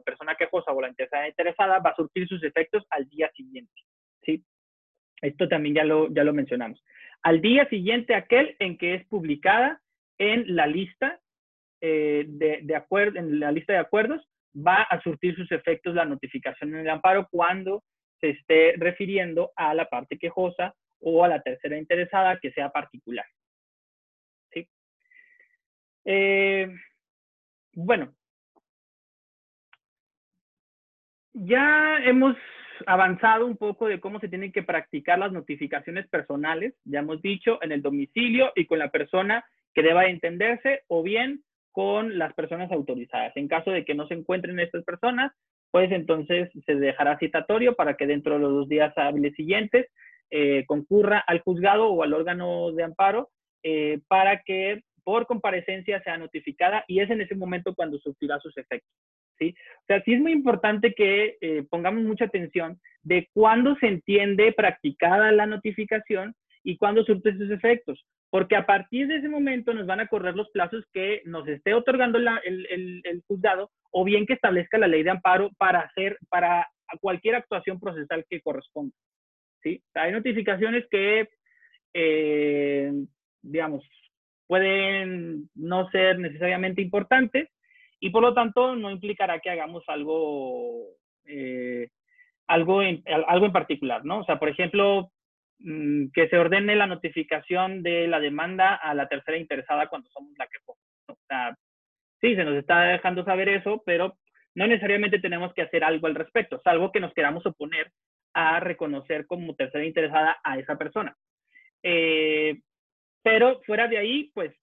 [0.05, 3.73] persona quejosa o la interesada interesada, va a surtir sus efectos al día siguiente.
[4.23, 4.45] ¿sí?
[5.21, 6.83] Esto también ya lo, ya lo mencionamos
[7.25, 9.81] al día siguiente aquel en que es publicada
[10.19, 11.19] en la lista
[11.81, 12.63] eh, de,
[13.15, 14.23] en la lista de acuerdos,
[14.55, 17.83] va a surtir sus efectos la notificación en el amparo cuando
[18.21, 23.27] se esté refiriendo a la parte quejosa o a la tercera interesada que sea particular.
[26.05, 26.69] Eh,
[27.75, 28.15] bueno,
[31.33, 32.37] ya hemos
[32.87, 37.63] avanzado un poco de cómo se tienen que practicar las notificaciones personales, ya hemos dicho,
[37.63, 42.71] en el domicilio y con la persona que deba entenderse o bien con las personas
[42.71, 43.37] autorizadas.
[43.37, 45.33] En caso de que no se encuentren estas personas,
[45.71, 49.89] pues entonces se dejará citatorio para que dentro de los dos días hábiles siguientes
[50.31, 53.31] eh, concurra al juzgado o al órgano de amparo
[53.65, 58.57] eh, para que por comparecencia sea notificada y es en ese momento cuando sufrirá sus
[58.57, 58.91] efectos.
[59.39, 59.55] ¿sí?
[59.83, 64.53] O sea, sí es muy importante que eh, pongamos mucha atención de cuándo se entiende
[64.53, 69.87] practicada la notificación y cuándo surte sus efectos, porque a partir de ese momento nos
[69.87, 74.33] van a correr los plazos que nos esté otorgando el, el, juzgado o bien que
[74.33, 76.67] establezca la ley de amparo para hacer, para
[77.01, 78.95] cualquier actuación procesal que corresponda.
[79.63, 79.83] ¿sí?
[79.95, 81.29] Hay notificaciones que,
[81.93, 82.93] eh,
[83.43, 83.85] digamos,
[84.47, 87.49] pueden no ser necesariamente importantes,
[88.01, 90.89] y por lo tanto no implicará que hagamos algo,
[91.25, 91.89] eh,
[92.47, 94.21] algo, en, algo en particular, ¿no?
[94.21, 95.11] O sea, por ejemplo,
[95.61, 100.33] mm, que se ordene la notificación de la demanda a la tercera interesada cuando somos
[100.37, 101.15] la que ¿no?
[101.15, 101.57] O sea,
[102.21, 104.19] sí, se nos está dejando saber eso, pero
[104.55, 107.91] no necesariamente tenemos que hacer algo al respecto, salvo que nos queramos oponer
[108.35, 111.17] a reconocer como tercera interesada a esa persona.
[111.83, 112.61] Eh,
[113.25, 114.55] pero fuera de ahí, pues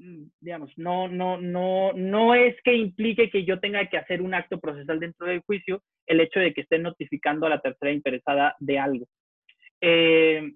[0.00, 4.34] Mm, digamos, no, no, no, no es que implique que yo tenga que hacer un
[4.34, 8.56] acto procesal dentro del juicio el hecho de que esté notificando a la tercera interesada
[8.60, 9.06] de algo.
[9.80, 10.52] Eh,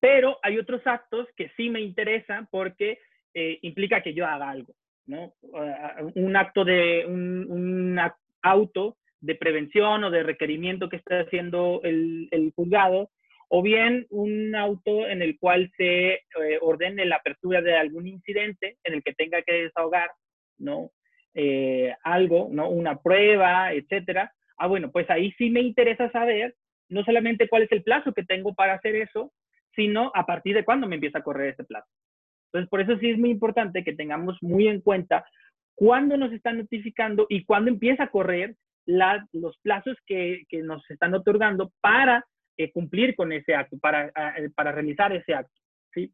[0.00, 2.98] pero hay otros actos que sí me interesan porque
[3.34, 4.74] eh, implica que yo haga algo,
[5.06, 5.34] ¿no?
[5.42, 8.00] Uh, un acto de, un, un,
[8.42, 13.10] auto de prevención o de requerimiento que está haciendo el, el juzgado
[13.48, 16.22] o bien un auto en el cual se eh,
[16.60, 20.10] ordene la apertura de algún incidente en el que tenga que desahogar,
[20.58, 20.90] ¿no?
[21.34, 22.68] Eh, algo, ¿no?
[22.68, 24.32] Una prueba, etcétera.
[24.58, 26.54] Ah, bueno, pues ahí sí me interesa saber
[26.88, 29.32] no solamente cuál es el plazo que tengo para hacer eso,
[29.74, 31.88] sino a partir de cuándo me empieza a correr ese plazo.
[32.46, 35.24] Entonces, por eso sí es muy importante que tengamos muy en cuenta
[35.74, 38.56] cuándo nos están notificando y cuándo empieza a correr
[38.86, 42.24] los plazos que, que nos están otorgando para
[42.58, 45.60] eh, cumplir con ese acto, para, eh, para realizar ese acto.
[45.94, 46.12] ¿sí?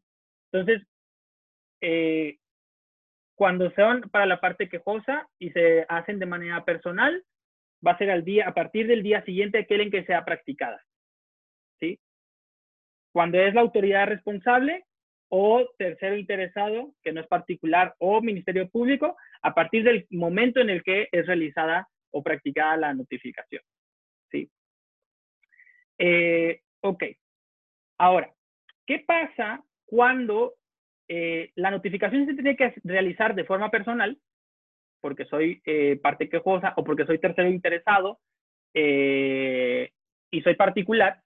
[0.51, 0.87] Entonces,
[1.81, 2.37] eh,
[3.35, 7.23] cuando sean para la parte quejosa y se hacen de manera personal,
[7.85, 10.81] va a ser al día, a partir del día siguiente aquel en que sea practicada.
[11.79, 11.99] ¿sí?
[13.11, 14.85] Cuando es la autoridad responsable
[15.29, 20.69] o tercero interesado, que no es particular, o Ministerio Público, a partir del momento en
[20.69, 23.63] el que es realizada o practicada la notificación.
[25.97, 27.03] Eh, ok.
[27.97, 28.33] Ahora,
[28.85, 30.53] ¿qué pasa cuando
[31.07, 34.17] eh, la notificación se tiene que realizar de forma personal?
[35.01, 38.19] Porque soy eh, parte quejosa o porque soy tercero interesado
[38.77, 41.21] y soy particular.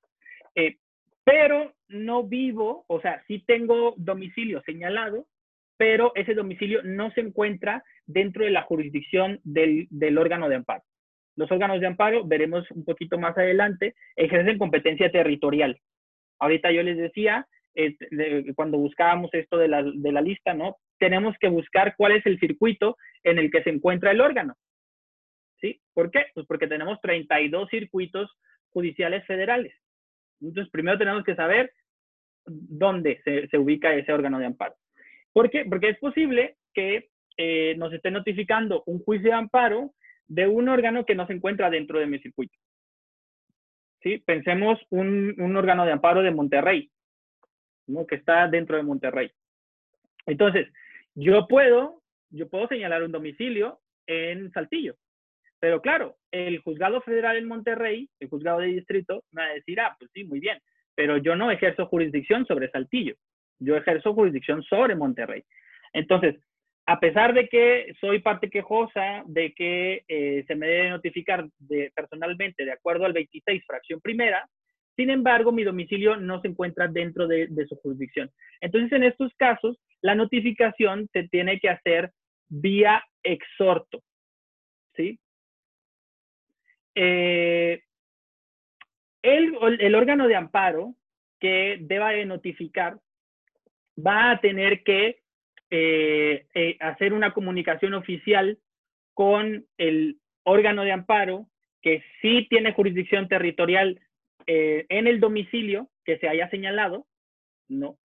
[1.23, 5.25] pero no vivo, o sea, sí tengo domicilio señalado,
[5.77, 10.83] pero ese domicilio no se encuentra dentro de la jurisdicción del, del órgano de amparo.
[11.39, 15.79] Los órganos de amparo, veremos un poquito más adelante, ejercen competencia territorial.
[16.37, 17.47] Ahorita yo les decía,
[18.55, 20.75] cuando buscábamos esto de la, de la lista, ¿no?
[20.97, 24.55] Tenemos que buscar cuál es el circuito en el que se encuentra el órgano.
[25.61, 25.79] ¿Sí?
[25.93, 26.25] ¿Por qué?
[26.33, 28.29] Pues porque tenemos 32 circuitos
[28.71, 29.73] judiciales federales.
[30.41, 31.71] Entonces, primero tenemos que saber
[32.45, 34.75] dónde se, se ubica ese órgano de amparo.
[35.31, 35.63] ¿Por qué?
[35.63, 39.93] Porque es posible que eh, nos esté notificando un juicio de amparo
[40.29, 42.57] de un órgano que no se encuentra dentro de mi circuito.
[44.01, 44.19] ¿Sí?
[44.19, 46.89] Pensemos un, un órgano de amparo de Monterrey,
[47.87, 48.07] ¿no?
[48.07, 49.29] que está dentro de Monterrey.
[50.25, 50.67] Entonces,
[51.15, 54.95] yo puedo, yo puedo señalar un domicilio en Saltillo,
[55.59, 59.79] pero claro, el juzgado federal en Monterrey, el juzgado de distrito, me va a decir,
[59.81, 60.59] ah, pues sí, muy bien,
[60.95, 63.15] pero yo no ejerzo jurisdicción sobre Saltillo,
[63.59, 65.43] yo ejerzo jurisdicción sobre Monterrey.
[65.91, 66.35] Entonces,
[66.89, 71.47] a pesar de que soy parte quejosa de que eh, se me debe notificar
[71.93, 74.49] personalmente de acuerdo al 26, fracción primera,
[74.95, 78.31] sin embargo, mi domicilio no se encuentra dentro de, su jurisdicción.
[78.59, 82.11] Entonces, en estos casos, la notificación se tiene que hacer
[82.47, 84.01] vía exhorto.
[84.95, 85.19] ¿Sí?
[86.95, 87.83] Eh,
[89.21, 90.95] el, el, órgano de amparo
[91.39, 92.97] que deba de notificar
[93.95, 95.19] va a tener que
[95.71, 98.57] eh, eh, hacer una comunicación oficial
[99.13, 101.47] con el órgano de amparo
[101.81, 103.99] que sí tiene jurisdicción territorial
[104.47, 107.05] eh, en el domicilio que se haya señalado,
[107.67, 107.97] ¿no?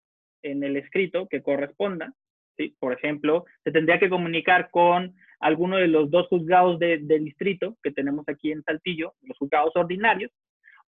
[0.42, 2.12] En el escrito que corresponda,
[2.56, 2.76] ¿sí?
[2.78, 7.92] Por ejemplo, se tendría que comunicar con alguno de los dos juzgados de, distrito que
[7.92, 10.30] tenemos aquí en Saltillo, los juzgados ordinarios,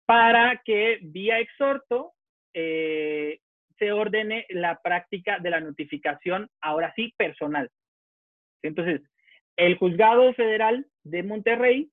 [0.06, 2.14] para que vía exhorto
[2.54, 3.40] eh,
[3.78, 7.70] se ordene la práctica de la notificación, ahora sí, personal.
[8.62, 9.02] Entonces,
[9.58, 11.90] el juzgado federal de Monterrey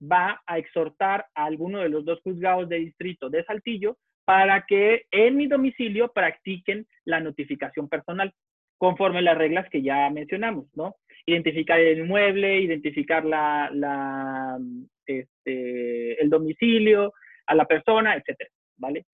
[0.00, 5.06] va a exhortar a alguno de los dos juzgados de distrito de Saltillo para que
[5.10, 8.32] en mi domicilio practiquen la notificación personal,
[8.78, 10.96] conforme las reglas que ya mencionamos, ¿no?
[11.26, 14.58] Identificar el inmueble, identificar la,
[15.06, 17.12] este, el domicilio,
[17.46, 19.04] a la persona, etcétera, ¿vale?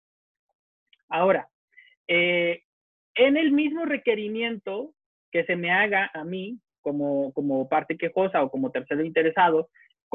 [1.09, 1.48] Ahora,
[2.12, 2.64] eh,
[3.14, 4.92] en el mismo requerimiento
[5.31, 9.70] que se me haga a mí como, como parte quejosa o como tercero interesado,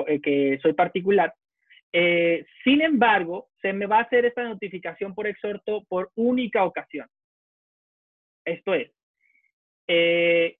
[0.05, 1.33] eh, que soy particular,
[1.93, 7.07] eh, sin embargo, se me va a hacer esta notificación por exhorto por única ocasión.
[8.43, 8.91] Esto es,
[9.87, 10.57] en,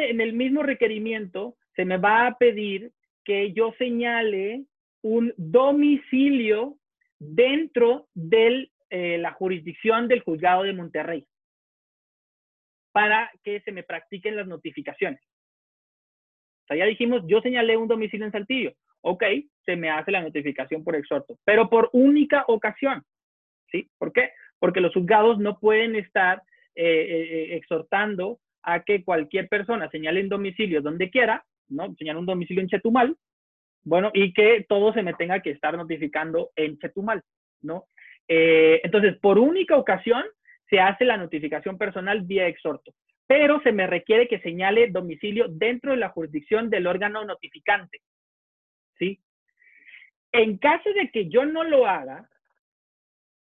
[0.00, 2.92] en el mismo requerimiento se me va a pedir
[3.24, 4.64] que yo señale
[5.02, 6.78] un domicilio
[7.18, 11.26] dentro del eh, la jurisdicción del juzgado de Monterrey
[12.92, 15.20] para que se me practiquen las notificaciones.
[16.64, 18.72] O sea, ya dijimos, yo señalé un domicilio en Saltillo.
[19.02, 19.24] Ok,
[19.64, 23.02] se me hace la notificación por exhorto, pero por única ocasión.
[23.70, 23.88] ¿Sí?
[23.98, 24.30] ¿Por qué?
[24.58, 26.42] Porque los juzgados no pueden estar
[26.74, 31.94] eh, eh, exhortando a que cualquier persona señale un domicilio donde quiera, ¿no?
[31.94, 33.16] Señale un domicilio en Chetumal,
[33.82, 37.22] bueno, y que todo se me tenga que estar notificando en Chetumal,
[37.62, 37.86] ¿no?
[38.32, 40.22] Eh, entonces, por única ocasión
[40.68, 42.94] se hace la notificación personal vía exhorto,
[43.26, 48.00] pero se me requiere que señale domicilio dentro de la jurisdicción del órgano notificante.
[48.96, 49.18] ¿Sí?
[50.30, 52.28] En caso de que yo no lo haga,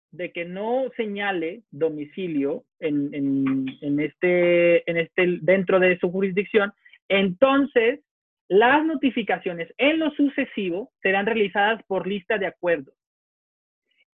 [0.10, 6.74] de que no señale domicilio en, este, en este, dentro de su jurisdicción,
[7.08, 8.00] entonces
[8.48, 12.96] las notificaciones en lo sucesivo serán realizadas por lista de acuerdos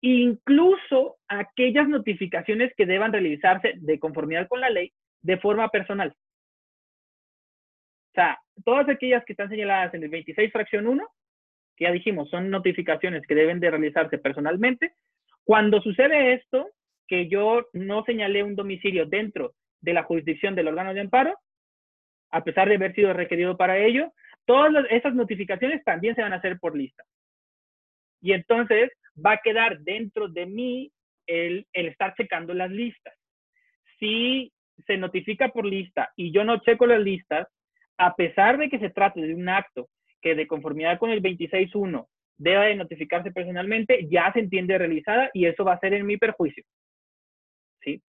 [0.07, 6.14] incluso aquellas notificaciones que deban realizarse de conformidad con la ley de forma personal.
[8.11, 11.09] O sea, todas aquellas que están señaladas en el 26 fracción 1,
[11.75, 14.93] que ya dijimos, son notificaciones que deben de realizarse personalmente.
[15.43, 16.69] Cuando sucede esto,
[17.09, 21.35] que yo no señalé un domicilio dentro de la jurisdicción del órgano de amparo,
[22.31, 24.12] a pesar de haber sido requerido para ello,
[24.45, 27.05] todas esas notificaciones también se van a hacer por lista.
[28.20, 30.93] Y entonces, va a quedar dentro de mí
[31.27, 33.15] el, estar checando las listas.
[33.99, 34.53] Si
[34.87, 37.49] se notifica por lista y yo no checo las listas,
[37.97, 39.89] a pesar de que se trate de un acto
[40.21, 42.07] que de conformidad con el 26.1
[42.37, 46.17] deba de notificarse personalmente, ya se entiende realizada y eso va a ser en mi
[46.17, 46.65] perjuicio.
[47.83, 48.03] ¿Sí?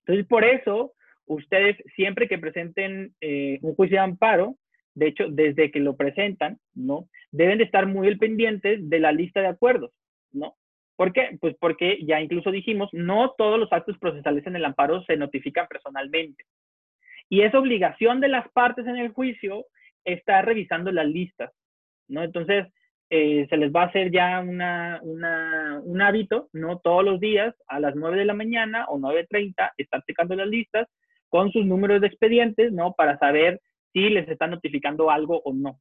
[0.00, 0.92] Entonces, por eso,
[1.26, 4.56] ustedes siempre que presenten eh, un juicio de amparo,
[4.94, 7.08] de hecho, desde que lo presentan, ¿no?
[7.32, 9.90] Deben de estar muy pendientes de la lista de acuerdos.
[10.34, 10.56] ¿No?
[10.96, 11.36] ¿Por qué?
[11.40, 15.66] Pues porque ya incluso dijimos, no todos los actos procesales en el amparo se notifican
[15.66, 16.44] personalmente.
[17.28, 19.64] Y es obligación de las partes en el juicio
[20.04, 21.50] estar revisando las listas,
[22.08, 22.22] ¿no?
[22.22, 22.66] Entonces,
[23.10, 26.78] eh, se les va a hacer ya una, un hábito, ¿no?
[26.78, 30.88] Todos los días a las 9 de la mañana o 9.30 estar checando las listas
[31.28, 32.94] con sus números de expedientes, ¿no?
[32.94, 33.60] Para saber
[33.92, 35.78] si les están notificando algo o no.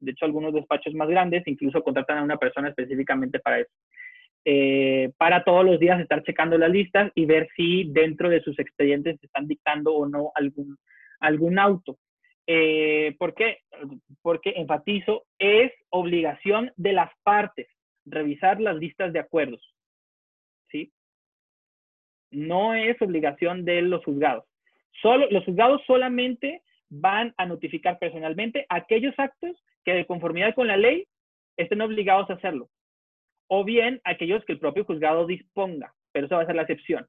[0.00, 3.70] De hecho, algunos despachos más grandes incluso contratan a una persona específicamente para eso.
[4.44, 8.58] Eh, para todos los días estar checando las listas y ver si dentro de sus
[8.58, 10.78] expedientes están dictando o no algún,
[11.20, 11.98] algún auto.
[12.46, 13.58] Eh, ¿Por qué?
[14.22, 17.68] Porque enfatizo, es obligación de las partes
[18.06, 19.62] revisar las listas de acuerdos.
[20.70, 20.90] ¿Sí?
[22.30, 24.44] No es obligación de los juzgados.
[25.02, 30.76] Solo, los juzgados solamente van a notificar personalmente aquellos actos que de conformidad con la
[30.76, 31.06] ley
[31.56, 32.68] estén obligados a hacerlo.
[33.48, 37.06] O bien aquellos que el propio juzgado disponga, pero eso va a ser la excepción.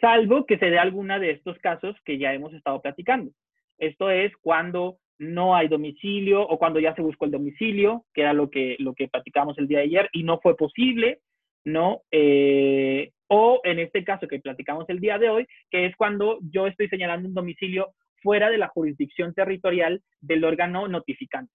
[0.00, 3.32] Salvo que se dé alguna de estos casos que ya hemos estado platicando.
[3.78, 8.32] Esto es cuando no hay domicilio o cuando ya se buscó el domicilio, que era
[8.32, 11.20] lo que, lo que platicamos el día de ayer y no fue posible,
[11.64, 12.02] ¿no?
[12.10, 16.66] Eh, o en este caso que platicamos el día de hoy, que es cuando yo
[16.66, 21.52] estoy señalando un domicilio fuera de la jurisdicción territorial del órgano notificante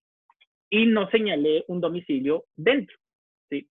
[0.70, 2.98] y no señalé un domicilio dentro,
[3.50, 3.70] ¿sí?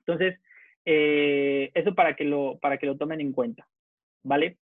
[0.00, 0.38] Entonces,
[0.84, 3.66] eh, eso para que, lo, para que lo tomen en cuenta,
[4.22, 4.58] ¿vale?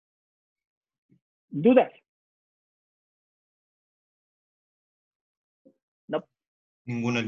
[1.50, 1.91] ¿Dudas?
[6.88, 7.22] Ninguna.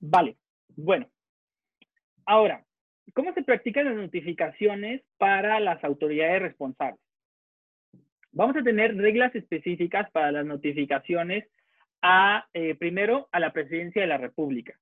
[0.00, 0.38] Vale,
[0.74, 1.06] bueno.
[2.24, 2.64] Ahora,
[3.12, 7.00] ¿cómo se practican las notificaciones para las autoridades responsables?
[8.32, 11.44] Vamos a tener reglas específicas para las notificaciones
[12.02, 14.74] a, eh, primero, a la presidencia de la República.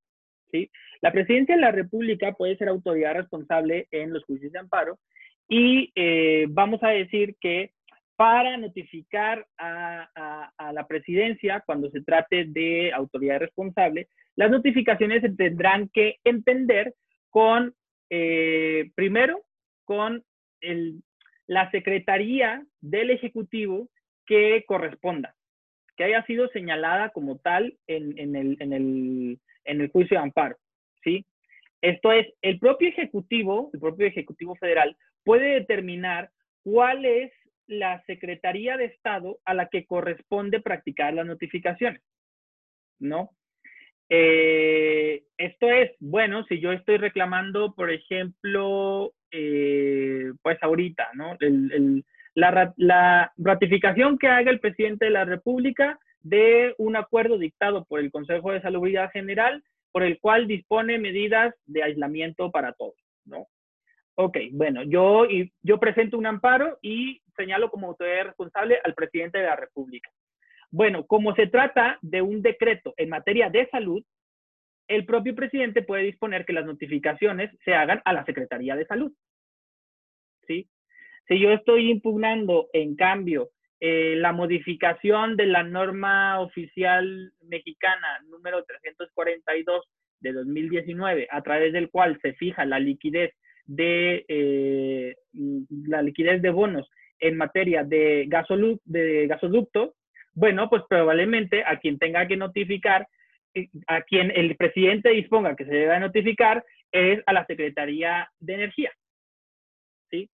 [0.51, 0.71] ¿sí?
[1.01, 4.99] La presidencia de la República puede ser autoridad responsable en los juicios de amparo
[5.49, 7.73] y eh, vamos a decir que
[8.17, 15.89] para notificar a, la presidencia cuando se trate de autoridad responsable, las notificaciones se tendrán
[15.89, 16.95] que entender
[17.31, 17.75] con,
[18.11, 19.43] eh, primero,
[19.85, 20.25] con
[21.47, 23.89] la Secretaría del Ejecutivo
[24.27, 25.35] que corresponda,
[25.97, 30.57] que haya sido señalada como tal en, el, en el juicio de amparo,
[31.03, 31.27] ¿sí?
[31.83, 36.31] Esto es, el propio Ejecutivo, el propio Ejecutivo Federal, puede determinar
[36.63, 37.33] cuál es
[37.67, 42.01] la Secretaría de Estado a la que corresponde practicar las notificaciones,
[43.01, 43.31] ¿no?
[44.15, 51.39] Eh, esto es, bueno, si yo estoy reclamando, por ejemplo, eh, pues ahorita, ¿no?
[52.35, 58.11] la, ratificación que haga el presidente de la República de un acuerdo dictado por el
[58.11, 63.47] Consejo de Salubridad General, por el cual dispone medidas de aislamiento para todos, ¿no?
[64.17, 65.27] Ok, bueno, yo,
[65.63, 70.11] yo presento un amparo y señalo como autoridad responsable al presidente de la República.
[70.73, 74.03] Bueno, como se trata de un decreto en materia de salud,
[74.89, 79.13] el propio presidente puede disponer que las notificaciones se hagan a la Secretaría de Salud.
[80.47, 80.69] ¿Sí?
[81.29, 83.51] Si yo estoy impugnando, en cambio,
[83.81, 89.85] eh, la modificación de la norma oficial mexicana número 342
[90.21, 93.35] de 2019, a través del cual se fija la liquidez
[93.67, 95.17] de eh,
[95.87, 98.27] la liquidez de bonos en materia de,
[98.85, 99.95] de gasoducto,
[100.35, 103.09] bueno, pues probablemente a quien tenga que notificar,
[103.55, 108.55] eh, a quien el presidente disponga que se deba notificar, es a la Secretaría de
[108.55, 108.93] Energía.
[110.11, 110.31] ¿Sí?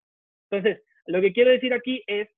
[0.51, 2.29] Entonces, lo que quiero decir aquí es,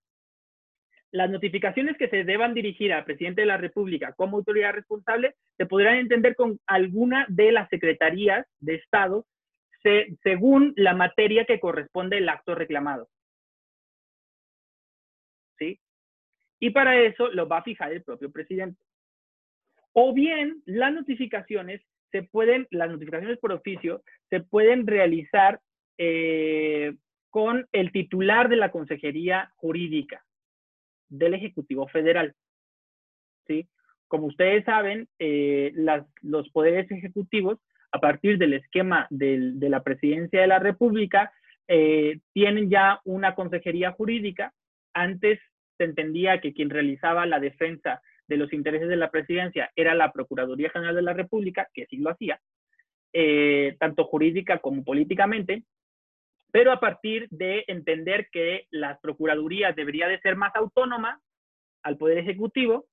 [1.10, 5.64] las notificaciones que se deban dirigir al presidente de la República como autoridad responsable se
[5.64, 9.24] podrán entender con alguna de las secretarías de Estado
[10.22, 13.08] según la materia que corresponde el acto reclamado.
[15.58, 15.80] ¿Sí?
[16.60, 18.80] Y para eso lo va a fijar el propio presidente.
[19.92, 25.60] O bien las notificaciones se pueden, las notificaciones por oficio se pueden realizar
[25.98, 26.94] eh,
[27.30, 30.24] con el titular de la Consejería Jurídica
[31.08, 32.34] del Ejecutivo Federal.
[33.46, 33.68] ¿Sí?
[34.06, 35.72] Como ustedes saben, eh,
[36.22, 37.58] los poderes ejecutivos
[37.92, 41.32] a partir del esquema de la presidencia de la República,
[41.66, 44.52] eh, tienen ya una consejería jurídica.
[44.94, 45.38] Antes
[45.78, 50.12] se entendía que quien realizaba la defensa de los intereses de la presidencia era la
[50.12, 52.40] Procuraduría General de la República, que sí lo hacía,
[53.14, 55.62] eh, tanto jurídica como políticamente,
[56.50, 61.18] pero a partir de entender que las procuradurías debería de ser más autónomas
[61.82, 62.86] al Poder Ejecutivo,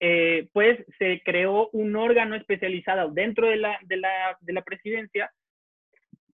[0.00, 5.30] eh, pues se creó un órgano especializado dentro de la, de, la, de la presidencia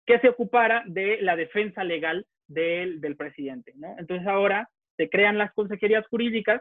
[0.06, 3.74] que se ocupara de la defensa legal del, presidente.
[3.98, 6.61] Entonces ahora se crean las consejerías jurídicas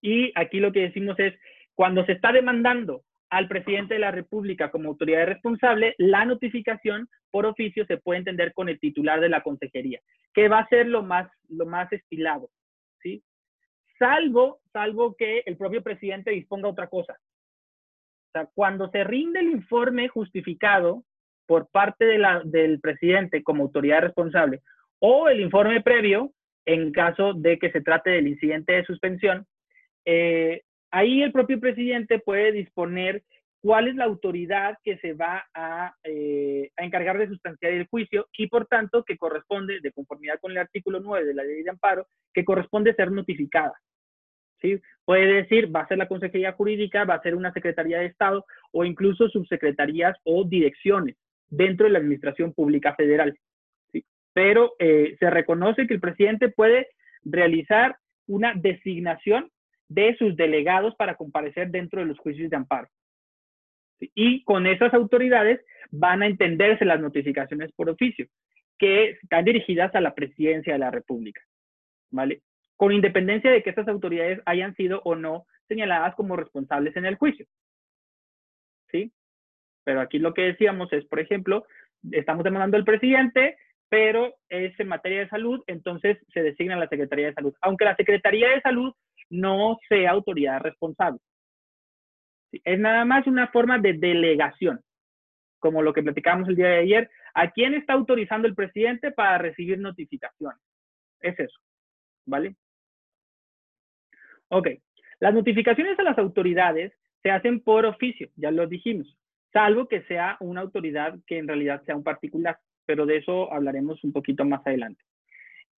[0.00, 1.34] y aquí lo que decimos es,
[1.74, 7.46] cuando se está demandando al presidente de la República como autoridad responsable, la notificación por
[7.46, 10.00] oficio se puede entender con el titular de la consejería,
[10.34, 12.50] que va a ser lo más, lo más estilado,
[13.00, 13.22] ¿sí?
[13.98, 17.14] Salvo, salvo que el propio presidente disponga otra cosa.
[17.14, 21.04] O sea, cuando se rinde el informe justificado
[21.46, 24.60] por parte del presidente como autoridad responsable
[24.98, 26.32] o el informe previo,
[26.66, 29.46] en caso de que se trate del incidente de suspensión,
[30.04, 33.22] eh, ahí el propio presidente puede disponer
[33.62, 35.44] cuál es la autoridad que se va
[36.04, 40.50] eh, a, encargar de sustanciar el juicio y por tanto que corresponde, de conformidad con
[40.50, 43.74] el artículo 9 de la ley de amparo, que corresponde ser notificada.
[44.60, 44.80] ¿sí?
[45.04, 48.44] Puede decir, va a ser la Consejería Jurídica, va a ser una Secretaría de Estado
[48.72, 51.16] o incluso subsecretarías o direcciones
[51.48, 53.38] dentro de la Administración Pública Federal.
[54.32, 56.88] Pero eh, se reconoce que el presidente puede
[57.24, 59.50] realizar una designación
[59.88, 62.88] de sus delegados para comparecer dentro de los juicios de amparo.
[64.14, 65.60] Y con esas autoridades
[65.90, 68.26] van a entenderse las notificaciones por oficio,
[68.78, 71.42] que están dirigidas a la presidencia de la República.
[72.10, 72.42] ¿Vale?
[72.76, 77.16] Con independencia de que estas autoridades hayan sido o no señaladas como responsables en el
[77.16, 77.46] juicio.
[78.90, 79.12] ¿Sí?
[79.84, 81.64] Pero aquí lo que decíamos es, por ejemplo,
[82.10, 83.56] estamos demandando al presidente,
[83.92, 87.54] pero es en materia de salud, entonces se designa la Secretaría de Salud.
[87.60, 88.94] Aunque la Secretaría de Salud
[89.28, 91.20] no sea autoridad responsable.
[92.64, 94.80] Es nada más una forma de delegación,
[95.58, 97.10] como lo que platicamos el día de ayer.
[97.34, 100.58] ¿A quién está autorizando el presidente para recibir notificaciones?
[101.20, 101.60] Es eso,
[102.24, 102.56] ¿vale?
[104.48, 104.68] Ok,
[105.20, 109.18] las notificaciones a las autoridades se hacen por oficio, ya lo dijimos,
[109.52, 112.58] salvo que sea una autoridad que en realidad sea un particular,
[112.92, 115.02] pero de eso hablaremos un poquito más adelante.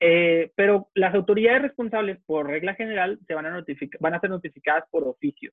[0.01, 3.65] Eh, pero las autoridades responsables, por regla general, se van a,
[4.01, 5.53] van a ser notificadas por oficio.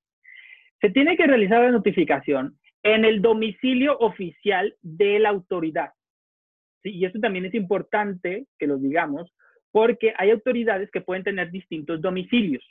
[0.81, 5.91] Se tiene que realizar la notificación en el domicilio oficial de la autoridad.
[6.83, 9.31] Y eso también es importante que lo digamos,
[9.71, 12.65] porque hay autoridades que pueden tener distintos domicilios.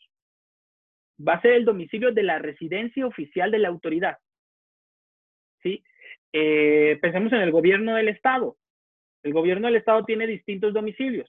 [1.25, 4.19] Va a ser el domicilio de la residencia oficial de la autoridad.
[5.63, 5.85] ¿Sí?
[6.33, 8.57] Eh, pensemos en el gobierno del Estado.
[9.23, 11.29] El gobierno del Estado tiene distintos domicilios.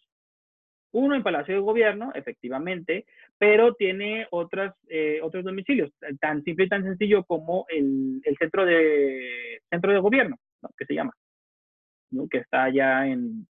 [0.94, 3.06] Uno en Palacio de Gobierno, efectivamente,
[3.38, 9.62] pero tiene otras, eh, otros domicilios, tan simple y tan sencillo como el, centro, de,
[9.70, 10.38] centro de gobierno,
[10.78, 11.14] que se llama,
[12.12, 12.28] ¿no?
[12.28, 13.48] que está allá en,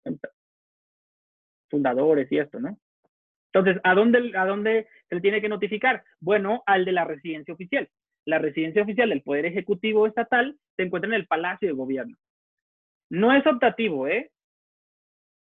[1.69, 2.77] fundadores y esto, ¿no?
[3.53, 6.03] Entonces, ¿a dónde, ¿a dónde se le tiene que notificar?
[6.19, 7.89] Bueno, al de la residencia oficial.
[8.25, 12.17] La residencia oficial del Poder Ejecutivo Estatal se encuentra en el Palacio de Gobierno.
[13.11, 14.31] No es optativo, ¿eh?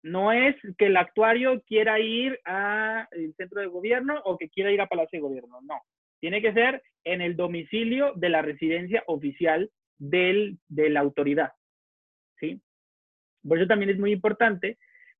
[0.02, 4.80] No es que el actuario quiera ir al centro de gobierno o que quiera ir
[4.80, 5.80] a Palacio de Gobierno, no.
[6.20, 11.52] Tiene que ser en el domicilio de la residencia oficial del, de la autoridad.
[12.40, 12.60] ¿sí?
[13.46, 14.78] Por eso también es muy importante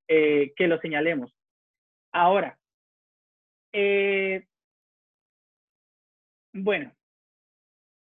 [0.09, 1.33] eh, que lo señalemos.
[2.11, 2.59] Ahora,
[3.73, 4.45] eh,
[6.53, 6.93] bueno,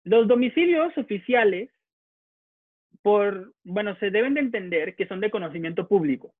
[0.04, 1.70] los domicilios oficiales,
[3.02, 6.34] por, bueno, se deben de entender que son de conocimiento público.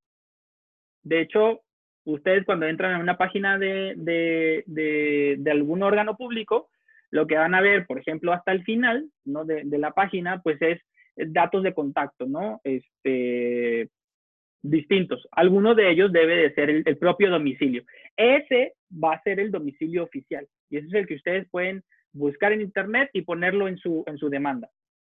[1.02, 1.62] De hecho,
[2.04, 6.68] ustedes cuando entran a una página de, de, algún órgano público,
[7.10, 9.44] lo que van a ver, por ejemplo, hasta el final ¿no?
[9.44, 10.80] de, la página, pues es
[11.16, 12.60] datos de contacto, ¿no?
[12.62, 13.88] Este,
[14.62, 15.26] distintos.
[15.32, 17.84] Alguno de ellos debe de ser el, propio domicilio.
[18.16, 21.82] Ese va a ser el domicilio oficial y ese es el que ustedes pueden
[22.12, 24.68] buscar en internet y ponerlo en su, en su demanda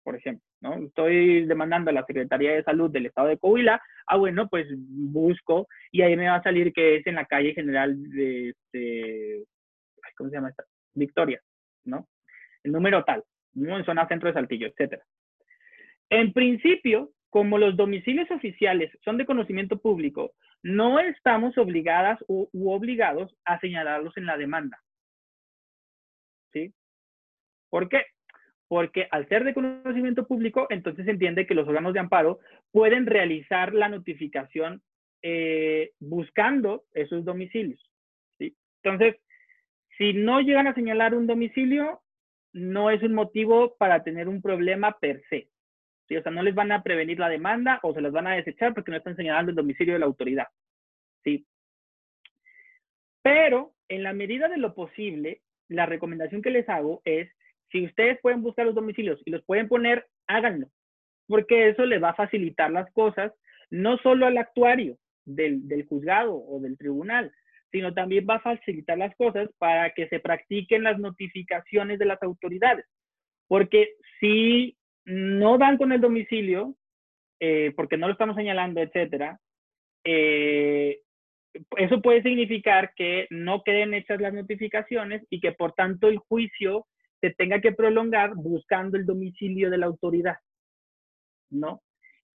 [0.08, 0.86] por ejemplo, ¿no?
[0.86, 5.68] Estoy demandando a la Secretaría de Salud del Estado de Coahuila, ah, bueno, pues busco
[5.91, 9.43] y ahí me va a salir que es en la calle general de, este,
[10.16, 10.64] ¿cómo se llama esta?
[10.93, 11.41] Victoria,
[11.84, 12.08] ¿no?
[12.64, 13.78] El número tal, ¿no?
[13.78, 15.03] En zona centro de Saltillo, etcétera.
[16.10, 20.32] En principio, como los domicilios oficiales son de conocimiento público,
[20.64, 24.82] no estamos obligadas u obligados a señalarlos en la demanda.
[26.53, 26.74] ¿Sí?
[27.70, 28.05] ¿Por qué?
[28.68, 32.39] Porque al ser de conocimiento público, entonces se entiende que los órganos de amparo
[32.72, 34.82] pueden realizar la notificación
[35.22, 37.82] eh, buscando esos domicilios.
[38.84, 39.20] Entonces,
[39.97, 42.01] si no llegan a señalar un domicilio,
[42.53, 45.49] no es un motivo para tener un problema per se.
[46.15, 48.74] O sea, no les van a prevenir la demanda o se las van a desechar
[48.74, 50.47] porque no están señalando el domicilio de la autoridad.
[51.24, 51.45] ¿sí?
[53.22, 57.30] Pero, en la medida de lo posible, la recomendación que les hago es,
[57.72, 60.68] si ustedes pueden buscar los domicilios y los pueden poner, háganlo,
[61.28, 63.34] porque eso les va a facilitar las cosas,
[63.70, 67.32] no solo al actuario del, del juzgado o del tribunal,
[67.72, 72.22] sino también va a facilitar las cosas para que se practiquen las notificaciones de las
[72.24, 72.86] autoridades.
[73.47, 76.76] Porque si no dan con el domicilio,
[77.39, 79.39] eh, porque no lo estamos señalando, etcétera,
[80.03, 81.01] eh,
[81.78, 86.86] eso puede significar que no queden hechas las notificaciones y que por tanto el juicio
[87.22, 90.38] se tenga que prolongar buscando el domicilio de la autoridad,
[91.49, 91.82] ¿no?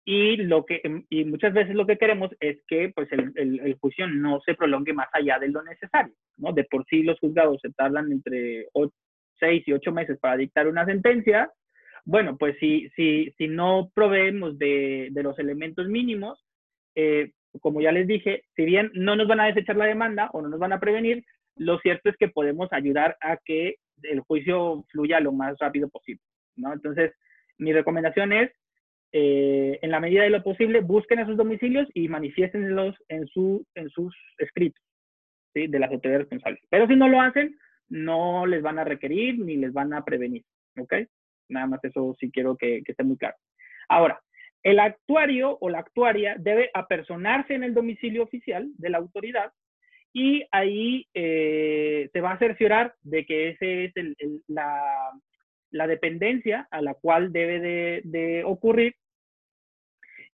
[0.04, 4.08] Y, lo que, y muchas veces lo que queremos es que pues, el, el, juicio
[4.08, 6.52] no se prolongue más allá de lo necesario, ¿no?
[6.52, 8.66] De por sí los juzgados se tardan entre
[9.38, 11.52] seis y ocho meses para dictar una sentencia.
[12.04, 16.44] Bueno, pues si, si, si no proveemos de, de los elementos mínimos,
[16.96, 17.30] eh,
[17.60, 20.48] como ya les dije, si bien no nos van a desechar la demanda o no
[20.48, 21.24] nos van a prevenir,
[21.56, 26.22] lo cierto es que podemos ayudar a que el juicio fluya lo más rápido posible,
[26.56, 26.72] ¿no?
[26.72, 27.12] Entonces,
[27.58, 28.50] mi recomendación es,
[29.12, 33.88] eh, en la medida de lo posible, busquen esos domicilios y manifiéstenlos en, su, en
[33.90, 34.82] sus escritos
[35.54, 35.66] ¿sí?
[35.66, 36.62] de las autoridades responsables.
[36.70, 40.44] Pero si no lo hacen, no les van a requerir ni les van a prevenir,
[40.78, 40.94] ¿ok?
[41.50, 43.36] Nada más eso sí quiero que, que esté muy claro.
[43.88, 44.18] Ahora,
[44.62, 49.52] el actuario o la actuaria debe apersonarse en el domicilio oficial de la autoridad
[50.12, 53.92] y ahí eh, se va a cerciorar de que ese es
[54.46, 58.94] la, dependencia a la cual debe de, ocurrir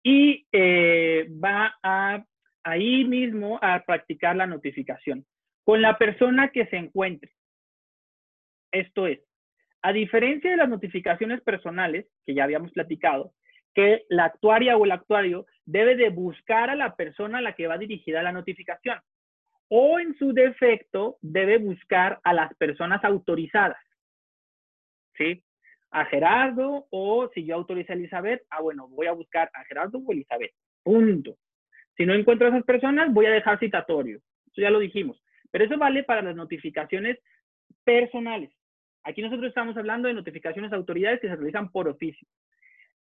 [0.03, 2.25] y eh, va a
[2.65, 5.25] ahí mismo a practicar la notificación
[5.63, 7.31] con la persona que se encuentre.
[8.73, 9.21] Esto es,
[9.83, 13.33] a diferencia de las notificaciones personales que ya habíamos platicado,
[13.75, 17.67] que la actuaria o el actuario debe de buscar a la persona a la que
[17.67, 18.99] va dirigida la notificación
[19.69, 23.79] o en su defecto debe buscar a las personas autorizadas.
[25.17, 25.43] ¿Sí?
[25.91, 29.99] A Gerardo o si yo autorizo a Elizabeth, ah, bueno, voy a buscar a Gerardo
[29.99, 30.53] o Elizabeth.
[30.83, 31.37] Punto.
[31.97, 34.19] Si no encuentro a esas personas, voy a dejar citatorio.
[34.47, 35.23] Eso ya lo dijimos.
[35.51, 37.19] Pero eso vale para las notificaciones
[37.85, 38.51] personales.
[39.05, 42.27] Aquí nosotros estamos hablando de notificaciones a autoridades que se realizan por oficio.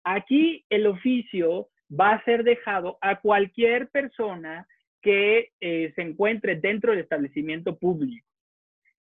[0.04, 4.66] Aquí el oficio va a ser dejado a cualquier persona
[5.06, 8.26] que eh, se encuentre dentro del establecimiento público.